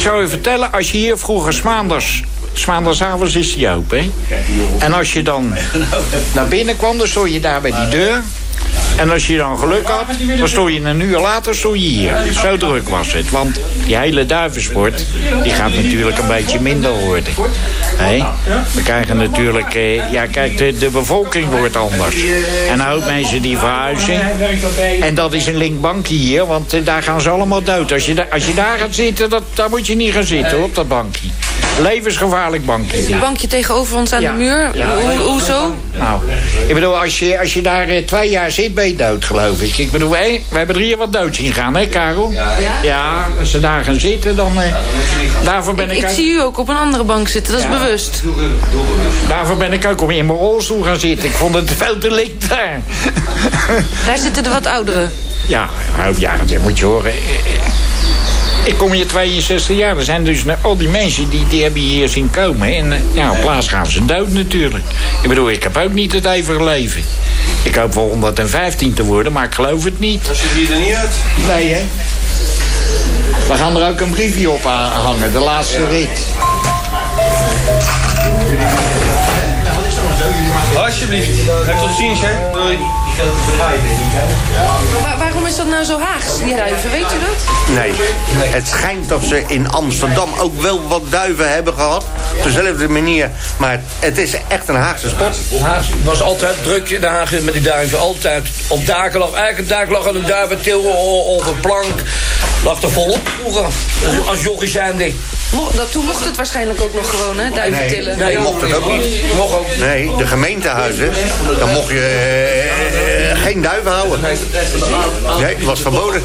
Zou 0.00 0.22
je 0.22 0.28
vertellen, 0.28 0.72
als 0.72 0.90
je 0.90 0.98
hier 0.98 1.18
vroeger 1.18 1.52
smaanders... 1.52 2.22
Smaandersavonds 2.52 3.34
is 3.34 3.54
die 3.54 3.68
open, 3.68 3.98
hè? 3.98 4.10
En 4.78 4.92
als 4.92 5.12
je 5.12 5.22
dan 5.22 5.54
naar 6.34 6.48
binnen 6.48 6.76
kwam, 6.76 6.98
dan 6.98 7.06
stond 7.06 7.32
je 7.32 7.40
daar 7.40 7.60
bij 7.60 7.70
die 7.70 7.88
deur. 7.88 8.22
En 8.96 9.10
als 9.10 9.26
je 9.26 9.36
dan 9.36 9.58
geluk 9.58 9.86
had, 9.86 10.06
dan 10.38 10.48
stond 10.48 10.72
je 10.72 10.80
een 10.80 11.00
uur 11.00 11.18
later 11.18 11.54
stond 11.54 11.76
hier. 11.76 12.14
Zo 12.42 12.56
druk 12.56 12.88
was 12.88 13.12
het. 13.12 13.30
Want 13.30 13.60
die 13.84 13.96
hele 13.96 14.26
duivensport, 14.26 15.06
die 15.42 15.52
gaat 15.52 15.74
natuurlijk 15.74 16.18
een 16.18 16.28
beetje 16.28 16.60
minder 16.60 16.92
worden. 16.92 17.32
We 18.74 18.82
krijgen 18.84 19.16
natuurlijk... 19.16 19.74
Eh, 19.74 20.12
ja, 20.12 20.26
kijk, 20.26 20.58
de, 20.58 20.78
de 20.78 20.90
bevolking 20.90 21.48
wordt 21.48 21.76
anders. 21.76 22.16
En 22.68 22.80
hoop 22.80 23.04
mensen 23.06 23.42
die 23.42 23.58
verhuizen. 23.58 24.20
En 25.00 25.14
dat 25.14 25.32
is 25.32 25.46
een 25.46 25.56
linkbankje 25.56 26.14
hier, 26.14 26.46
want 26.46 26.72
eh, 26.72 26.84
daar 26.84 27.02
gaan 27.02 27.20
ze 27.20 27.30
allemaal 27.30 27.62
dood. 27.62 27.92
Als 27.92 28.06
je, 28.06 28.30
als 28.30 28.46
je 28.46 28.54
daar 28.54 28.78
gaat 28.78 28.94
zitten, 28.94 29.30
dat, 29.30 29.42
daar 29.54 29.70
moet 29.70 29.86
je 29.86 29.94
niet 29.96 30.12
gaan 30.12 30.24
zitten, 30.24 30.62
op 30.62 30.74
dat 30.74 30.88
bankje. 30.88 31.28
Levensgevaarlijk 31.82 32.64
bankje. 32.66 33.06
Die 33.06 33.16
bankje 33.16 33.46
tegenover 33.46 33.96
ons 33.96 34.12
aan 34.12 34.20
Ja. 34.20 34.32
de 34.32 34.38
muur. 34.38 34.70
Ja. 34.74 34.86
Hoe, 34.94 35.18
hoezo? 35.28 35.74
Nou, 35.98 36.20
ik 36.66 36.74
bedoel, 36.74 36.98
als 37.00 37.18
je, 37.18 37.38
als 37.38 37.54
je 37.54 37.62
daar 37.62 37.88
eh, 37.88 38.04
twee 38.04 38.30
jaar 38.30 38.50
zit, 38.50 38.74
ben 38.74 38.86
je 38.88 38.96
dood, 38.96 39.24
geloof 39.24 39.60
ik. 39.60 39.78
Ik 39.78 39.90
bedoel, 39.90 40.10
we 40.10 40.40
hebben 40.52 40.76
er 40.76 40.82
hier 40.82 40.96
wat 40.96 41.12
dood 41.12 41.36
zien 41.36 41.52
gaan, 41.52 41.76
hè, 41.76 41.86
Karel? 41.86 42.32
Ja. 42.82 43.26
als 43.40 43.50
ze 43.50 43.60
daar 43.60 43.84
gaan 43.84 44.00
zitten, 44.00 44.36
dan... 44.36 44.60
eh, 44.60 44.74
daarvoor 45.44 45.74
ben 45.74 45.90
ik... 45.90 45.96
Ik 46.02 46.08
zie 46.08 46.32
u 46.32 46.40
ook 46.40 46.58
op 46.58 46.68
een 46.68 46.76
andere 46.76 47.04
bank 47.04 47.28
zitten, 47.28 47.52
dat 47.52 47.62
is 47.62 47.68
Ja. 47.68 47.78
bewust. 47.78 48.22
Daarvoor 49.28 49.56
ben 49.56 49.72
ik 49.72 49.86
ook 49.86 50.00
om 50.02 50.10
in 50.10 50.26
mijn 50.26 50.38
rolstoel 50.38 50.82
gaan 50.82 50.98
zitten. 50.98 51.28
Ik 51.28 51.34
vond 51.34 51.54
het 51.54 51.70
veel 51.76 51.98
te 51.98 52.10
link 52.10 52.48
daar. 52.48 52.80
Daar 54.06 54.18
zitten 54.18 54.42
de 54.42 54.48
wat 54.50 54.66
ouderen. 54.66 55.12
Ja, 55.46 55.68
ja, 56.16 56.36
dat 56.46 56.58
moet 56.62 56.78
je 56.78 56.84
horen. 56.84 57.12
Ik 58.64 58.74
kom 58.76 58.92
hier 58.92 59.06
62 59.06 59.76
jaar. 59.76 59.96
Er 59.96 60.04
zijn 60.04 60.24
dus 60.24 60.42
al 60.60 60.76
die 60.76 60.88
mensen 60.88 61.30
die, 61.30 61.46
die 61.48 61.62
hebben 61.62 61.80
hier 61.80 62.08
zien 62.08 62.30
komen. 62.30 62.76
En 62.76 62.92
eh, 62.92 62.98
ja, 63.12 63.30
op 63.30 63.40
plaats 63.40 63.68
gaan 63.68 63.86
ze 63.86 64.04
dood 64.04 64.28
natuurlijk. 64.28 64.84
Ik 65.22 65.28
bedoel, 65.28 65.50
ik 65.50 65.62
heb 65.62 65.76
ook 65.76 65.92
niet 65.92 66.12
het 66.12 66.24
eeuwige 66.24 66.64
leven. 66.64 67.02
Ik 67.62 67.74
hoop 67.74 67.94
wel 67.94 68.08
115 68.08 68.94
te 68.94 69.04
worden, 69.04 69.32
maar 69.32 69.44
ik 69.44 69.54
geloof 69.54 69.84
het 69.84 69.98
niet. 70.00 70.26
Dat 70.26 70.36
ziet 70.36 70.50
hier 70.50 70.72
er 70.72 70.80
niet 70.80 70.94
uit. 70.94 71.10
Nee, 71.46 71.72
hè? 71.72 71.82
We 73.48 73.54
gaan 73.54 73.76
er 73.76 73.88
ook 73.88 74.00
een 74.00 74.10
briefje 74.10 74.50
op 74.50 74.62
hangen, 74.62 75.32
de 75.32 75.38
laatste 75.38 75.86
rit. 75.86 76.26
Alsjeblieft. 80.76 81.28
Tot 81.80 81.96
ziens, 81.98 82.20
hè. 82.20 82.52
Doei. 82.52 82.78
Maar 85.02 85.18
waarom 85.18 85.46
is 85.46 85.56
dat 85.56 85.66
nou 85.66 85.84
zo 85.84 85.98
Haags, 86.00 86.38
die 86.44 86.56
duiven? 86.56 86.90
Weet 86.90 87.00
u 87.00 87.18
dat? 87.20 87.74
Nee, 87.74 87.92
het 88.50 88.68
schijnt 88.68 89.08
dat 89.08 89.22
ze 89.24 89.42
in 89.46 89.70
Amsterdam 89.70 90.28
ook 90.38 90.60
wel 90.60 90.88
wat 90.88 91.02
duiven 91.10 91.52
hebben 91.52 91.74
gehad. 91.74 92.04
Op 92.36 92.42
dezelfde 92.42 92.88
manier. 92.88 93.30
Maar 93.56 93.80
het 93.98 94.18
is 94.18 94.34
echt 94.48 94.68
een 94.68 94.74
Haagse 94.74 95.08
sport. 95.08 95.36
Haag 95.62 95.86
was 96.04 96.22
altijd 96.22 96.62
druk 96.62 96.88
in 96.90 97.04
Haag 97.04 97.30
met 97.30 97.52
die 97.52 97.62
duiven. 97.62 97.98
Altijd 97.98 98.48
op 98.68 98.86
daken 98.86 99.18
lag. 99.18 99.32
Eigenlijk 99.32 99.58
een 99.58 99.76
dak 99.76 99.88
lag 99.90 100.08
aan 100.08 100.14
een 100.16 100.26
duiventil 100.26 100.80
of 101.36 101.46
een 101.46 101.60
plank. 101.60 102.02
Lag 102.64 102.82
er 102.82 102.90
volop 102.90 103.28
vroeger. 103.40 103.64
Als- 104.26 104.42
jochie 104.42 104.68
zijnde. 104.68 105.04
Mo- 105.04 105.12
dat, 105.74 105.92
toen 105.92 106.04
mocht 106.04 106.24
het 106.24 106.36
waarschijnlijk 106.36 106.80
ook 106.80 106.94
nog 106.94 107.10
gewoon, 107.10 107.38
hè? 107.38 107.50
Duiven 107.50 107.86
tillen. 107.88 108.18
Nee, 108.18 108.38
mocht 108.38 108.60
het 108.60 108.74
ook 108.74 108.92
niet. 108.92 109.34
Mocht 109.36 109.54
ook. 109.54 109.66
Nee, 109.78 110.16
de 110.16 110.26
gemeentehuizen, 110.26 111.10
dan 111.58 111.70
mocht 111.70 111.88
je 111.88 112.00
eh, 113.34 113.42
geen 113.42 113.62
duiven 113.62 113.90
houden. 113.90 114.20
Nee, 114.20 115.56
dat 115.56 115.64
was 115.64 115.80
verboden. 115.80 116.22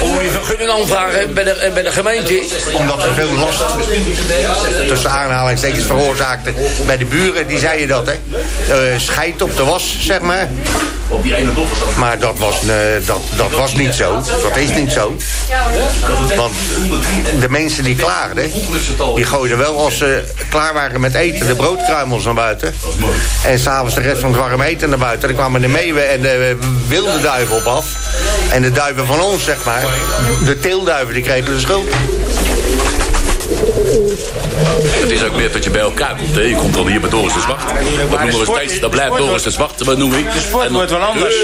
Hoe 0.00 0.22
je 0.22 0.30
vergunning 0.30 0.70
aanvragen 0.70 1.34
bij 1.34 1.44
de, 1.44 1.70
bij 1.74 1.82
de 1.82 1.90
gemeente? 1.90 2.42
Omdat 2.74 3.04
er 3.04 3.14
veel 3.14 3.32
last 3.32 3.62
tussen 4.88 5.10
aanhalingstekens 5.10 5.84
veroorzaakte 5.84 6.52
bij 6.86 6.96
de 6.96 7.04
buren. 7.04 7.46
Die 7.46 7.58
zeiden 7.58 7.88
dat, 7.88 8.06
hè. 8.06 8.14
Uh, 8.92 8.98
scheid 8.98 9.42
op 9.42 9.56
de 9.56 9.64
was, 9.64 9.96
zeg 10.00 10.20
maar. 10.20 10.48
Maar 11.96 12.18
dat 12.18 12.38
was, 12.38 12.62
uh, 12.62 12.72
dat, 13.06 13.20
dat 13.36 13.50
was 13.50 13.74
niet 13.74 13.94
zo. 13.94 14.14
Dat 14.42 14.56
is 14.56 14.70
niet 14.70 14.92
zo. 14.92 15.16
Want 16.36 16.54
de 17.40 17.48
mensen 17.48 17.84
die 17.88 17.96
klaagden... 17.96 18.50
die 19.14 19.24
gooiden 19.24 19.58
wel 19.58 19.78
als 19.78 19.98
ze 19.98 20.24
klaar 20.50 20.74
waren 20.74 21.00
met 21.00 21.14
eten... 21.14 21.46
de 21.46 21.54
broodkruimels 21.54 22.24
naar 22.24 22.34
buiten. 22.34 22.74
En 23.44 23.58
s'avonds 23.58 23.94
de 23.94 24.00
rest 24.00 24.20
van 24.20 24.30
het 24.30 24.40
warm 24.40 24.60
eten 24.60 24.88
naar 24.88 24.98
buiten. 24.98 25.28
Dan 25.28 25.36
kwamen 25.36 25.60
de 25.60 25.68
meeuwen 25.68 26.10
en 26.10 26.20
de 26.22 26.56
wilde 26.88 27.20
duiven 27.20 27.56
op 27.56 27.64
af. 27.64 27.96
En 28.52 28.62
de 28.62 28.72
duiven 28.72 29.06
van 29.06 29.20
ons, 29.20 29.44
zeg 29.44 29.64
maar. 29.64 29.84
De 30.44 30.58
teelduiven, 30.58 31.14
die 31.14 31.22
kregen 31.22 31.54
de 31.54 31.60
schuld. 31.60 31.88
Het 33.88 35.10
is 35.10 35.24
ook 35.24 35.36
meer 35.36 35.52
dat 35.52 35.64
je 35.64 35.70
bij 35.70 35.80
elkaar 35.80 36.16
komt. 36.16 36.34
Hè. 36.34 36.40
Je 36.40 36.54
komt 36.54 36.74
dan 36.74 36.86
hier 36.86 37.00
bij 37.00 37.10
Doris 37.10 37.32
de 37.32 37.40
Zwart. 37.40 37.62
Dat, 38.10 38.20
noemen 38.20 38.38
we 38.38 38.56
steeds, 38.56 38.80
dat 38.80 38.90
blijft 38.90 39.16
Doris 39.16 39.42
de 39.42 39.50
Zwart, 39.50 39.84
wat 39.84 39.98
noem 39.98 40.14
ik. 40.14 40.32
De 40.32 40.40
sport 40.40 40.70
wordt 40.70 40.90
wel 40.90 41.00
anders. 41.00 41.34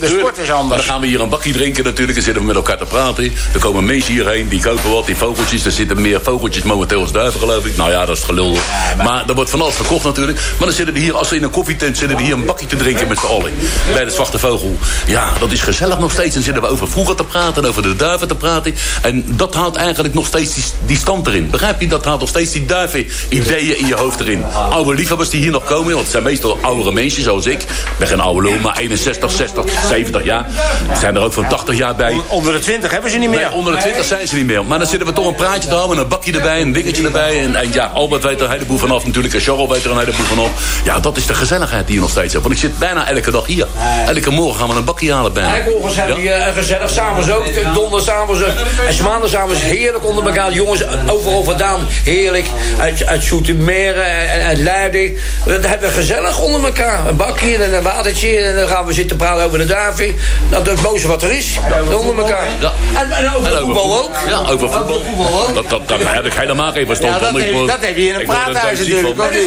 De 0.00 0.16
sport 0.18 0.38
is 0.38 0.50
anders. 0.50 0.80
Dan 0.80 0.90
gaan 0.90 1.00
we 1.00 1.06
hier 1.06 1.20
een 1.20 1.28
bakje 1.28 1.52
drinken 1.52 1.84
natuurlijk. 1.84 2.14
Dan 2.14 2.24
zitten 2.24 2.42
we 2.42 2.48
met 2.48 2.56
elkaar 2.56 2.78
te 2.78 2.84
praten. 2.84 3.32
Er 3.52 3.60
komen 3.60 3.84
mensen 3.84 4.12
hierheen, 4.12 4.48
die 4.48 4.60
kopen 4.60 4.90
wat, 4.90 5.06
die 5.06 5.16
vogeltjes. 5.16 5.64
Er 5.64 5.72
zitten 5.72 6.00
meer 6.00 6.20
vogeltjes 6.22 6.62
momenteel 6.62 7.00
als 7.00 7.12
duiven, 7.12 7.40
geloof 7.40 7.66
ik. 7.66 7.76
Nou 7.76 7.90
ja, 7.90 8.06
dat 8.06 8.16
is 8.16 8.22
gelul. 8.22 8.56
Maar 9.04 9.24
er 9.28 9.34
wordt 9.34 9.50
van 9.50 9.60
alles 9.60 9.74
verkocht 9.74 10.04
natuurlijk. 10.04 10.38
Maar 10.38 10.66
dan 10.66 10.76
zitten 10.76 10.94
we 10.94 11.00
hier, 11.00 11.16
als 11.16 11.30
we 11.30 11.36
in 11.36 11.42
een 11.42 11.50
koffietent 11.50 11.98
zitten, 11.98 12.16
we 12.16 12.22
hier 12.22 12.32
een 12.32 12.44
bakje 12.44 12.66
te 12.66 12.76
drinken 12.76 13.08
met 13.08 13.18
z'n 13.18 13.26
allen. 13.26 13.52
Bij 13.92 14.04
de 14.04 14.10
Zwarte 14.10 14.38
Vogel. 14.38 14.78
Ja, 15.06 15.32
dat 15.38 15.52
is 15.52 15.60
gezellig 15.60 15.98
nog 15.98 16.10
steeds. 16.10 16.34
Dan 16.34 16.42
zitten 16.42 16.62
we 16.62 16.68
over 16.68 16.88
vroeger 16.88 17.14
te 17.14 17.24
praten, 17.24 17.64
over 17.64 17.82
de 17.82 17.96
duiven 17.96 18.28
te 18.28 18.34
praten. 18.34 18.74
En 19.02 19.24
dat 19.26 19.54
haalt 19.54 19.76
eigenlijk 19.76 20.14
nog 20.14 20.26
steeds 20.26 20.54
die, 20.54 20.64
die 20.86 20.96
stand 20.96 21.26
erin. 21.26 21.50
Begrijp 21.50 21.80
je? 21.80 21.86
Dat 21.86 21.93
haalt 22.02 22.20
nog 22.20 22.28
steeds 22.28 22.52
die 22.52 22.66
duiven-ideeën 22.66 23.78
in 23.78 23.86
je 23.86 23.94
hoofd 23.94 24.20
erin. 24.20 24.44
Oude 24.70 24.94
liefhebbers 24.94 25.30
die 25.30 25.40
hier 25.40 25.50
nog 25.50 25.64
komen, 25.64 25.88
want 25.88 26.00
het 26.00 26.10
zijn 26.10 26.22
meestal 26.22 26.58
oudere 26.62 26.92
mensen 26.92 27.22
zoals 27.22 27.46
ik. 27.46 27.62
Ik 27.62 27.68
ben 27.98 28.08
geen 28.08 28.20
oude 28.20 28.48
lul, 28.48 28.58
maar 28.58 28.76
61, 28.78 29.30
60, 29.30 29.64
70 29.88 30.24
jaar. 30.24 30.46
Er 30.90 30.96
zijn 30.96 31.16
er 31.16 31.22
ook 31.22 31.32
van 31.32 31.48
80 31.48 31.76
jaar 31.76 31.94
bij. 31.94 32.20
Onder 32.28 32.52
de 32.52 32.58
20 32.58 32.90
hebben 32.90 33.10
ze 33.10 33.18
niet 33.18 33.30
meer. 33.30 33.38
Nee, 33.38 33.52
onder 33.52 33.72
de 33.72 33.78
20 33.78 34.04
zijn 34.04 34.28
ze 34.28 34.34
niet 34.34 34.46
meer. 34.46 34.64
Maar 34.64 34.78
dan 34.78 34.88
zitten 34.88 35.08
we 35.08 35.14
toch 35.14 35.26
een 35.26 35.34
praatje 35.34 35.68
te 35.68 35.74
houden, 35.74 35.98
een 35.98 36.08
bakje 36.08 36.32
erbij, 36.32 36.60
een 36.60 36.72
dingetje 36.72 37.04
erbij. 37.04 37.44
En, 37.44 37.56
en 37.56 37.72
ja, 37.72 37.90
Albert 37.94 38.22
weet 38.22 38.38
er 38.38 38.44
een 38.44 38.50
heleboel 38.50 38.78
vanaf 38.78 39.06
natuurlijk. 39.06 39.34
En 39.34 39.40
Charles 39.40 39.68
weet 39.68 39.84
er 39.84 39.90
een 39.90 39.98
heleboel 39.98 40.26
vanaf. 40.26 40.80
Ja, 40.84 41.00
dat 41.00 41.16
is 41.16 41.26
de 41.26 41.34
gezelligheid 41.34 41.86
die 41.86 41.94
je 41.94 42.00
nog 42.00 42.10
steeds 42.10 42.32
hebt. 42.32 42.44
Want 42.44 42.54
ik 42.54 42.60
zit 42.60 42.78
bijna 42.78 43.08
elke 43.08 43.30
dag 43.30 43.46
hier. 43.46 43.66
Elke 44.06 44.30
morgen 44.30 44.58
gaan 44.60 44.68
we 44.68 44.74
een 44.74 44.84
bakje 44.84 45.12
halen 45.12 45.32
bijna. 45.32 45.56
Elke 45.56 45.70
morgen 45.70 45.94
zijn 45.94 46.14
we 46.14 46.22
ja? 46.22 46.52
gezellig, 46.52 46.90
s'avonds 46.90 47.30
ook. 47.30 47.44
Donder 47.74 48.00
s'avonds 48.00 48.40
en 48.42 49.04
maandag 49.04 49.28
s'avonds 49.28 49.60
heerlijk 49.60 50.06
onder 50.06 50.26
elkaar. 50.26 50.52
Jongens, 50.52 50.82
overal 51.08 51.44
vandaan, 51.44 51.83
heerlijk 51.88 52.46
uit, 52.80 53.06
uit 53.06 53.30
en 53.30 54.46
uit 54.46 54.58
Leiden. 54.58 55.16
Dat 55.44 55.66
hebben 55.66 55.88
we 55.88 55.94
gezellig 55.94 56.40
onder 56.40 56.64
elkaar. 56.64 57.06
Een 57.08 57.16
bakje 57.16 57.56
en 57.56 57.74
een 57.74 57.82
watertje. 57.82 58.36
En 58.36 58.56
dan 58.56 58.68
gaan 58.68 58.86
we 58.86 58.92
zitten 58.92 59.16
praten 59.16 59.44
over 59.44 59.58
de 59.58 59.66
duiving. 59.66 60.14
Dat 60.48 60.66
is 60.66 60.72
het 60.72 60.82
mooiste 60.82 61.08
wat 61.08 61.22
er 61.22 61.32
is. 61.32 61.58
Onder 61.98 62.18
elkaar. 62.18 62.46
Ja. 62.60 62.72
En, 63.00 63.10
en 63.10 63.34
over 63.34 63.58
voetbal 63.60 64.02
ook. 64.02 64.16
Ja, 64.28 64.38
over 64.38 64.70
voetbal. 64.70 65.42
ook. 65.42 65.54
Dat, 65.54 65.70
dat, 65.70 65.88
dat 65.88 65.98
heb 66.02 66.24
ik 66.24 66.32
helemaal 66.32 66.72
geen 66.72 66.86
verstand 66.86 67.14
ja, 67.14 67.20
dat 67.20 67.30
van. 67.30 67.40
Heb, 67.40 67.66
dat 67.66 67.80
heb 67.80 67.96
je 67.96 68.08
in 68.08 68.14
een 68.14 68.26
praathuis 68.26 68.78
natuurlijk. 68.78 69.32
Is 69.32 69.46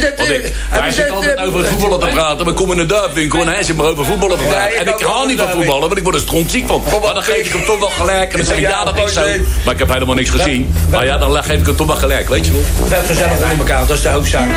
dat, 0.00 0.26
hij 0.68 0.90
zit 0.90 1.10
altijd 1.10 1.38
over 1.38 1.64
voetballen 1.64 2.00
te 2.00 2.06
praten. 2.06 2.46
We 2.46 2.52
komen 2.52 2.74
in 2.74 2.80
een 2.80 2.88
duifwinkel 2.88 3.40
en 3.40 3.48
hij 3.48 3.62
zit 3.62 3.76
maar 3.76 3.86
over 3.86 4.04
voetballen 4.04 4.38
te 4.38 4.44
praten. 4.44 4.76
En 4.76 4.86
ik 4.88 5.00
hou 5.00 5.26
niet 5.26 5.38
van 5.38 5.50
voetballen, 5.50 5.80
want 5.80 5.96
ik 5.96 6.02
word 6.02 6.14
er 6.14 6.20
strontziek 6.20 6.66
van. 6.66 6.82
Maar 7.02 7.14
dan 7.14 7.22
geef 7.22 7.46
ik 7.46 7.52
hem 7.52 7.64
toch 7.64 7.78
wel 7.78 7.88
gelijk. 7.88 8.30
En 8.30 8.36
dan 8.36 8.46
zeg 8.46 8.56
ik, 8.56 8.62
ja, 8.62 8.84
dat 8.84 8.98
is 8.98 9.12
zo. 9.12 9.20
Maar 9.64 9.72
ik 9.72 9.78
heb 9.78 9.92
helemaal 9.92 10.14
niks 10.14 10.30
gezien. 10.30 10.74
Maar 10.90 11.04
ja, 11.04 11.18
dan 11.18 11.44
geef 11.44 11.58
ik 11.58 11.65
hem 11.66 11.76
toch 11.76 11.86
wel 11.86 11.96
gelijk, 11.96 12.28
weet 12.28 12.46
je 12.46 12.52
wel. 12.52 12.60
We 12.60 12.94
hebben 12.94 13.06
gezellig 13.06 13.42
onder 13.42 13.58
elkaar, 13.58 13.86
dat 13.86 13.96
is 13.96 14.02
de 14.02 14.08
hoofdzaak. 14.08 14.48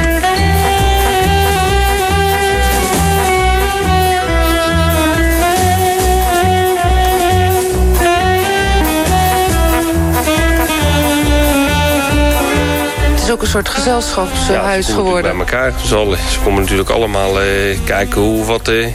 Het 13.12 13.28
is 13.28 13.32
ook 13.32 13.42
een 13.42 13.48
soort 13.48 13.70
gezelschapshuis 13.70 14.88
ja, 14.88 14.94
geworden. 14.94 15.38
bij 15.38 15.40
elkaar. 15.40 15.74
Ze, 15.86 16.18
ze 16.32 16.40
komen 16.44 16.62
natuurlijk 16.62 16.90
allemaal 16.90 17.42
eh, 17.42 17.78
kijken 17.86 18.22
hoe 18.22 18.46
wat... 18.46 18.68
Eh, 18.68 18.86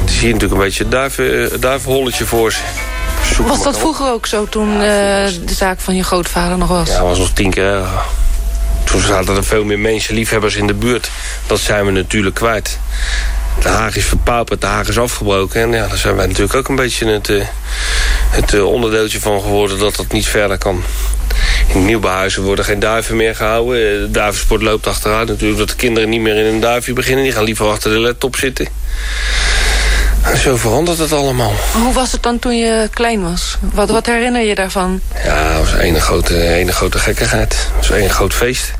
het 0.00 0.10
is 0.10 0.20
hier 0.20 0.32
natuurlijk 0.32 0.60
een 0.60 0.66
beetje 0.66 0.84
een 0.84 0.90
duiven, 0.90 1.60
duivenholletje 1.60 2.24
voor 2.24 2.52
ze. 2.52 2.60
Was 3.38 3.62
dat 3.62 3.78
vroeger 3.78 4.10
ook 4.10 4.26
zo 4.26 4.46
toen 4.48 4.72
eh, 4.72 4.78
de 4.80 5.54
zaak 5.56 5.80
van 5.80 5.96
je 5.96 6.04
grootvader 6.04 6.58
nog 6.58 6.68
was? 6.68 6.88
Ja, 6.88 6.94
dat 6.98 7.06
was 7.06 7.18
nog 7.18 7.30
tien 7.30 7.50
keer 7.50 7.64
erger. 7.64 8.02
Toen 8.84 9.00
zaten 9.00 9.36
er 9.36 9.44
veel 9.44 9.64
meer 9.64 9.78
mensen, 9.78 10.14
liefhebbers 10.14 10.54
in 10.56 10.66
de 10.66 10.74
buurt. 10.74 11.10
Dat 11.46 11.58
zijn 11.58 11.84
we 11.84 11.90
natuurlijk 11.90 12.34
kwijt. 12.34 12.78
De 13.62 13.68
Haag 13.68 13.96
is 13.96 14.04
verpauperd, 14.04 14.60
de 14.60 14.66
Haag 14.66 14.88
is 14.88 14.98
afgebroken. 14.98 15.60
En 15.60 15.72
ja, 15.72 15.86
daar 15.86 15.96
zijn 15.96 16.16
wij 16.16 16.26
natuurlijk 16.26 16.54
ook 16.54 16.68
een 16.68 16.76
beetje 16.76 17.06
het, 17.06 17.28
eh, 17.28 17.46
het 18.30 18.54
eh, 18.54 18.64
onderdeeltje 18.66 19.20
van 19.20 19.40
geworden... 19.40 19.78
dat 19.78 19.96
dat 19.96 20.12
niet 20.12 20.26
verder 20.26 20.58
kan. 20.58 20.82
In 21.66 21.84
Nieuwbehuizen 21.84 22.42
worden 22.42 22.64
geen 22.64 22.78
duiven 22.78 23.16
meer 23.16 23.36
gehouden. 23.36 23.76
Eh, 23.76 24.00
De 24.00 24.10
duivensport 24.10 24.62
loopt 24.62 24.86
achteruit 24.86 25.28
natuurlijk... 25.28 25.58
dat 25.58 25.68
de 25.68 25.74
kinderen 25.74 26.08
niet 26.08 26.20
meer 26.20 26.36
in 26.36 26.54
een 26.54 26.60
duifje 26.60 26.92
beginnen. 26.92 27.24
Die 27.24 27.32
gaan 27.32 27.44
liever 27.44 27.66
achter 27.66 27.90
de 27.90 27.98
laptop 27.98 28.36
zitten. 28.36 28.68
Zo 30.36 30.56
verandert 30.56 30.98
het 30.98 31.12
allemaal. 31.12 31.52
Hoe 31.72 31.92
was 31.92 32.12
het 32.12 32.22
dan 32.22 32.38
toen 32.38 32.56
je 32.56 32.88
klein 32.92 33.22
was? 33.22 33.56
Wat, 33.72 33.90
wat 33.90 34.06
herinner 34.06 34.42
je 34.42 34.54
daarvan? 34.54 35.00
Ja, 35.24 35.52
het 35.52 35.58
was 35.58 35.74
één 35.74 36.00
grote, 36.00 36.42
ene 36.42 36.72
grote 36.72 36.98
gekkigheid. 36.98 37.68
Het 37.76 37.88
was 37.88 37.96
één 37.96 38.10
groot 38.10 38.34
feest. 38.34 38.72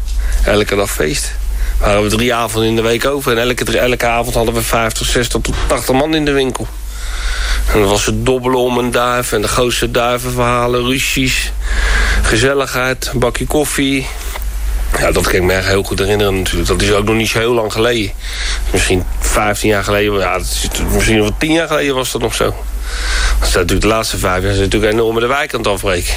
Elke 0.45 0.77
dag 0.77 0.91
feest. 0.91 1.33
Waren 1.79 2.03
we 2.03 2.09
drie 2.09 2.35
avonden 2.35 2.71
in 2.71 2.77
de 2.77 2.83
week 2.83 3.07
over. 3.07 3.39
En 3.39 3.49
elke, 3.49 3.79
elke 3.79 4.07
avond 4.07 4.35
hadden 4.35 4.55
we 4.55 4.63
50, 4.63 5.07
60 5.07 5.41
tot 5.41 5.55
80 5.67 5.95
man 5.95 6.15
in 6.15 6.25
de 6.25 6.33
winkel. 6.33 6.67
En 7.73 7.81
dan 7.81 7.89
was 7.89 8.07
het 8.07 8.27
dobbelen 8.27 8.59
om 8.59 8.79
een 8.79 8.91
duif. 8.91 9.33
En 9.33 9.43
de 9.43 9.49
grootste 9.49 9.91
duivenverhalen, 9.91 10.85
ruzies. 10.85 11.53
Gezelligheid, 12.23 13.11
een 13.13 13.19
bakje 13.19 13.47
koffie. 13.47 14.07
Ja, 14.99 15.13
dat 15.13 15.27
kan 15.27 15.35
ik 15.35 15.43
me 15.43 15.53
echt 15.53 15.67
heel 15.67 15.83
goed 15.83 15.99
herinneren 15.99 16.35
natuurlijk. 16.35 16.69
Dat 16.69 16.83
is 16.83 16.93
ook 16.93 17.05
nog 17.05 17.15
niet 17.15 17.29
zo 17.29 17.39
heel 17.39 17.55
lang 17.55 17.73
geleden. 17.73 18.13
Misschien 18.73 19.05
15 19.31 19.69
jaar 19.69 19.85
geleden. 19.85 20.19
Ja, 20.19 20.33
dat 20.33 20.43
is, 20.43 20.69
misschien 20.93 21.21
wel 21.21 21.37
10 21.39 21.53
jaar 21.53 21.69
geleden 21.69 21.95
was 21.95 22.13
dat 22.13 22.21
nog 22.21 22.35
zo. 22.35 22.55
Dat 23.39 23.49
is 23.49 23.55
natuurlijk 23.55 23.81
de 23.81 23.87
laatste 23.87 24.19
vijf 24.19 24.43
jaar 24.43 24.53
zijn 24.53 24.65
natuurlijk 24.65 24.93
enorm 24.93 25.21
de 25.21 25.27
wijk 25.27 25.55
aan 25.55 25.61
het 25.61 25.69
afbreken. 25.69 26.15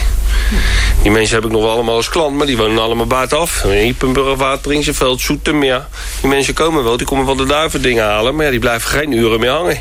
Die 1.01 1.11
mensen 1.11 1.35
heb 1.35 1.45
ik 1.45 1.51
nog 1.51 1.61
wel 1.61 1.71
allemaal 1.71 1.95
als 1.95 2.09
klant, 2.09 2.35
maar 2.35 2.45
die 2.45 2.57
wonen 2.57 2.83
allemaal 2.83 3.07
buitenaf. 3.07 3.63
Ippenburg, 3.63 4.37
Wateringseveld, 4.37 5.21
Zoetermeer. 5.21 5.85
Die 6.21 6.29
mensen 6.29 6.53
komen 6.53 6.83
wel, 6.83 6.97
die 6.97 7.07
komen 7.07 7.25
wel 7.25 7.35
de 7.35 7.45
duiven 7.45 7.81
dingen 7.81 8.03
halen... 8.03 8.35
maar 8.35 8.45
ja, 8.45 8.51
die 8.51 8.59
blijven 8.59 8.89
geen 8.89 9.11
uren 9.11 9.39
meer 9.39 9.51
hangen. 9.51 9.77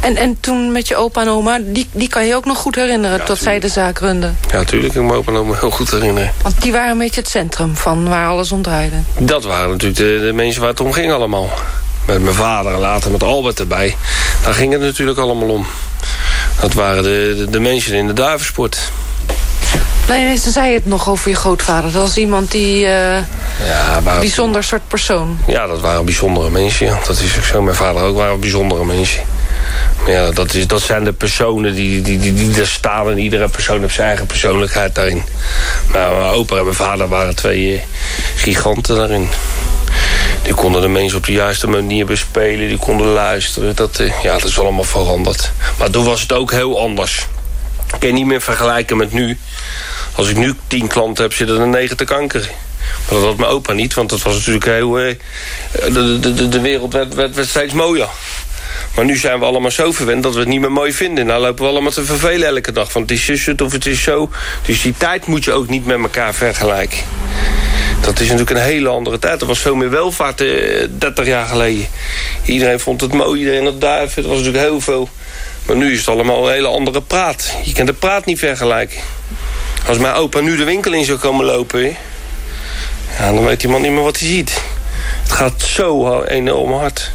En, 0.00 0.16
en 0.16 0.40
toen 0.40 0.72
met 0.72 0.88
je 0.88 0.96
opa 0.96 1.20
en 1.20 1.28
oma, 1.28 1.58
die, 1.62 1.88
die 1.92 2.08
kan 2.08 2.26
je 2.26 2.34
ook 2.34 2.44
nog 2.44 2.58
goed 2.58 2.74
herinneren... 2.74 3.24
tot 3.24 3.38
zij 3.38 3.60
de 3.60 3.68
zaak 3.68 3.98
runden. 3.98 4.38
Ja, 4.50 4.56
natuurlijk, 4.56 4.94
ik 4.94 4.98
kan 4.98 5.06
me 5.06 5.14
opa 5.14 5.30
nog 5.30 5.60
heel 5.60 5.70
goed 5.70 5.90
herinneren. 5.90 6.32
Want 6.42 6.62
die 6.62 6.72
waren 6.72 6.90
een 6.90 6.98
beetje 6.98 7.20
het 7.20 7.30
centrum 7.30 7.76
van 7.76 8.08
waar 8.08 8.28
alles 8.28 8.52
om 8.52 8.62
draaide. 8.62 8.96
Dat 9.18 9.44
waren 9.44 9.70
natuurlijk 9.70 10.00
de, 10.00 10.20
de 10.26 10.32
mensen 10.32 10.60
waar 10.60 10.70
het 10.70 10.80
om 10.80 10.92
ging 10.92 11.12
allemaal. 11.12 11.50
Met 12.12 12.22
mijn 12.22 12.34
vader 12.34 12.72
en 12.72 12.78
later 12.78 13.10
met 13.10 13.22
Albert 13.22 13.60
erbij. 13.60 13.96
Daar 14.44 14.54
ging 14.54 14.72
het 14.72 14.80
natuurlijk 14.80 15.18
allemaal 15.18 15.48
om. 15.48 15.66
Dat 16.60 16.72
waren 16.72 17.02
de, 17.02 17.34
de, 17.36 17.50
de 17.50 17.60
mensen 17.60 17.94
in 17.94 18.06
de 18.06 18.12
duivensport. 18.12 18.78
Nee, 20.08 20.36
ze 20.36 20.50
zei 20.50 20.74
het 20.74 20.86
nog 20.86 21.08
over 21.08 21.30
je 21.30 21.36
grootvader. 21.36 21.92
Dat 21.92 22.02
was 22.02 22.16
iemand 22.16 22.50
die... 22.50 22.86
eh 22.86 23.16
Ja, 23.66 24.00
maar, 24.04 24.18
bijzonder 24.18 24.64
soort 24.64 24.88
persoon. 24.88 25.38
ja, 25.46 25.66
dat 25.66 25.80
waren 25.80 26.04
bijzondere 26.04 26.50
mensen. 26.50 26.86
Ja. 26.86 26.98
Dat 27.06 27.18
is 27.18 27.36
ook 27.36 27.44
zo. 27.44 27.62
Mijn 27.62 27.76
vader 27.76 28.02
ook 28.02 28.16
waren 28.16 28.40
bijzondere 28.40 28.84
mensen. 28.84 29.22
Ja, 30.06 30.30
dat, 30.30 30.54
is, 30.54 30.66
dat 30.66 30.80
zijn 30.80 31.04
de 31.04 31.12
personen 31.12 31.74
die, 31.74 32.02
die, 32.02 32.18
die, 32.18 32.34
die 32.34 32.60
er 32.60 32.66
staan. 32.66 33.10
En 33.10 33.18
iedere 33.18 33.48
persoon 33.48 33.80
heeft 33.80 33.94
zijn 33.94 34.08
eigen 34.08 34.26
persoonlijkheid 34.26 34.94
daarin. 34.94 35.22
Maar 35.92 36.10
mijn 36.10 36.32
opa 36.32 36.56
en 36.56 36.64
mijn 36.64 36.76
vader 36.76 37.08
waren 37.08 37.34
twee 37.34 37.74
eh, 37.74 37.82
giganten 38.36 38.96
daarin. 38.96 39.28
Die 40.42 40.54
konden 40.54 40.80
de 40.80 40.88
mensen 40.88 41.18
op 41.18 41.26
de 41.26 41.32
juiste 41.32 41.66
manier 41.66 42.06
bespelen. 42.06 42.68
Die 42.68 42.78
konden 42.78 43.06
luisteren. 43.06 43.76
Dat, 43.76 43.98
eh, 43.98 44.22
ja, 44.22 44.32
dat 44.32 44.48
is 44.48 44.58
allemaal 44.58 44.84
veranderd. 44.84 45.52
Maar 45.78 45.90
toen 45.90 46.04
was 46.04 46.20
het 46.20 46.32
ook 46.32 46.50
heel 46.50 46.80
anders. 46.80 47.26
Ik 47.94 48.00
kan 48.00 48.14
niet 48.14 48.26
meer 48.26 48.40
vergelijken 48.40 48.96
met 48.96 49.12
nu. 49.12 49.38
Als 50.14 50.28
ik 50.28 50.36
nu 50.36 50.54
tien 50.66 50.86
klanten 50.86 51.24
heb, 51.24 51.32
zitten 51.32 51.60
er 51.60 51.68
negen 51.68 51.96
te 51.96 52.04
kanker. 52.04 52.50
Maar 53.08 53.18
dat 53.20 53.24
had 53.24 53.36
mijn 53.36 53.50
opa 53.50 53.72
niet, 53.72 53.94
want 53.94 54.10
dat 54.10 54.22
was 54.22 54.34
natuurlijk 54.34 54.64
heel... 54.64 54.98
eh, 54.98 55.14
de, 55.70 56.18
de, 56.20 56.34
de, 56.34 56.48
de 56.48 56.60
wereld 56.60 56.92
werd, 56.92 57.14
werd 57.14 57.48
steeds 57.48 57.72
mooier. 57.72 58.08
Maar 58.94 59.04
nu 59.04 59.16
zijn 59.16 59.38
we 59.38 59.44
allemaal 59.44 59.70
zo 59.70 59.92
verwend 59.92 60.22
dat 60.22 60.34
we 60.34 60.40
het 60.40 60.48
niet 60.48 60.60
meer 60.60 60.72
mooi 60.72 60.92
vinden. 60.92 61.26
Nou 61.26 61.40
lopen 61.40 61.64
we 61.64 61.70
allemaal 61.70 61.90
te 61.90 62.04
vervelen 62.04 62.48
elke 62.48 62.72
dag. 62.72 62.92
Want 62.92 63.10
het 63.10 63.18
is 63.18 63.24
zus 63.24 63.48
of 63.48 63.72
het 63.72 63.86
is 63.86 64.02
zo. 64.02 64.30
Dus 64.66 64.82
die 64.82 64.94
tijd 64.96 65.26
moet 65.26 65.44
je 65.44 65.52
ook 65.52 65.68
niet 65.68 65.86
met 65.86 65.98
elkaar 65.98 66.34
vergelijken. 66.34 66.98
Dat 68.00 68.20
is 68.20 68.28
natuurlijk 68.28 68.50
een 68.50 68.64
hele 68.64 68.88
andere 68.88 69.18
tijd. 69.18 69.40
Er 69.40 69.46
was 69.46 69.58
veel 69.58 69.74
meer 69.74 69.90
welvaart 69.90 70.40
eh, 70.40 70.88
30 70.98 71.26
jaar 71.26 71.46
geleden. 71.46 71.86
Iedereen 72.44 72.80
vond 72.80 73.00
het 73.00 73.12
mooi, 73.12 73.38
iedereen 73.40 73.64
had 73.64 73.80
duiven. 73.80 74.22
Het 74.22 74.30
was 74.30 74.38
natuurlijk 74.38 74.64
heel 74.64 74.80
veel. 74.80 75.08
Maar 75.66 75.76
nu 75.76 75.92
is 75.92 75.98
het 75.98 76.08
allemaal 76.08 76.46
een 76.46 76.52
hele 76.52 76.68
andere 76.68 77.02
praat. 77.02 77.56
Je 77.64 77.72
kan 77.72 77.86
de 77.86 77.92
praat 77.92 78.24
niet 78.24 78.38
vergelijken. 78.38 79.00
Als 79.86 79.98
mijn 79.98 80.14
opa 80.14 80.40
nu 80.40 80.56
de 80.56 80.64
winkel 80.64 80.92
in 80.92 81.04
zou 81.04 81.18
komen 81.18 81.44
lopen... 81.44 81.96
Ja, 83.18 83.32
dan 83.32 83.44
weet 83.44 83.60
die 83.60 83.70
man 83.70 83.82
niet 83.82 83.92
meer 83.92 84.02
wat 84.02 84.18
hij 84.18 84.28
ziet. 84.28 84.60
Het 85.22 85.32
gaat 85.32 85.62
zo 85.62 86.22
enorm 86.22 86.72
hard. 86.72 87.10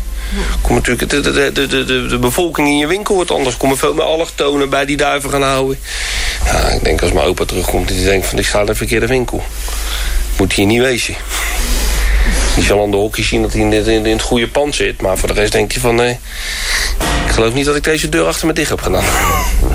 Kom 0.61 0.75
natuurlijk, 0.75 1.09
de, 1.09 1.19
de, 1.19 1.51
de, 1.51 1.67
de, 1.67 2.05
de, 2.07 2.17
bevolking 2.17 2.67
in 2.67 2.77
je 2.77 2.87
winkel 2.87 3.15
wordt 3.15 3.31
anders. 3.31 3.57
Komen 3.57 3.77
veel 3.77 3.93
meer 3.93 4.03
allochtonen 4.03 4.69
bij 4.69 4.85
die 4.85 4.97
duiven 4.97 5.29
gaan 5.29 5.43
houden. 5.43 5.79
Ja, 6.45 6.67
ik 6.67 6.83
denk 6.83 7.01
als 7.01 7.11
mijn 7.11 7.25
opa 7.25 7.45
terugkomt... 7.45 7.87
die 7.87 8.03
denkt 8.03 8.27
van, 8.27 8.39
ik 8.39 8.45
sta 8.45 8.59
in 8.59 8.65
de 8.65 8.75
verkeerde 8.75 9.07
winkel. 9.07 9.43
Moet 10.37 10.53
hier 10.53 10.65
niet 10.65 10.81
wezen. 10.81 11.15
Die 12.55 12.63
zal 12.63 12.81
aan 12.81 12.91
de 12.91 12.97
hokjes 12.97 13.27
zien 13.27 13.41
dat 13.41 13.53
hij 13.53 13.61
in, 13.61 13.85
in, 13.85 14.05
het 14.05 14.21
goede 14.21 14.47
pand 14.47 14.75
zit. 14.75 15.01
Maar 15.01 15.17
voor 15.17 15.27
de 15.27 15.33
rest 15.33 15.51
denkt 15.51 15.73
hij 15.73 15.81
van... 15.81 15.95
nee, 15.95 16.19
ik 17.25 17.31
geloof 17.31 17.53
niet 17.53 17.65
dat 17.65 17.75
ik 17.75 17.83
deze 17.83 18.09
deur 18.09 18.25
achter 18.25 18.47
me 18.47 18.53
dicht 18.53 18.69
heb 18.69 18.81
gedaan. 18.81 19.05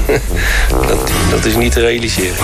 dat, 0.88 1.10
dat 1.30 1.44
is 1.44 1.54
niet 1.54 1.72
te 1.72 1.80
realiseren. 1.80 2.36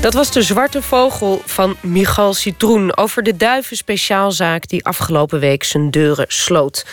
Dat 0.00 0.14
was 0.14 0.32
de 0.32 0.42
Zwarte 0.42 0.82
Vogel 0.82 1.42
van 1.44 1.76
Michal 1.80 2.34
Citroen... 2.34 2.96
over 2.96 3.22
de 3.22 3.36
duivenspeciaalzaak 3.36 4.68
die 4.68 4.84
afgelopen 4.84 5.40
week 5.40 5.64
zijn 5.64 5.90
deuren 5.90 6.24
sloot. 6.28 6.86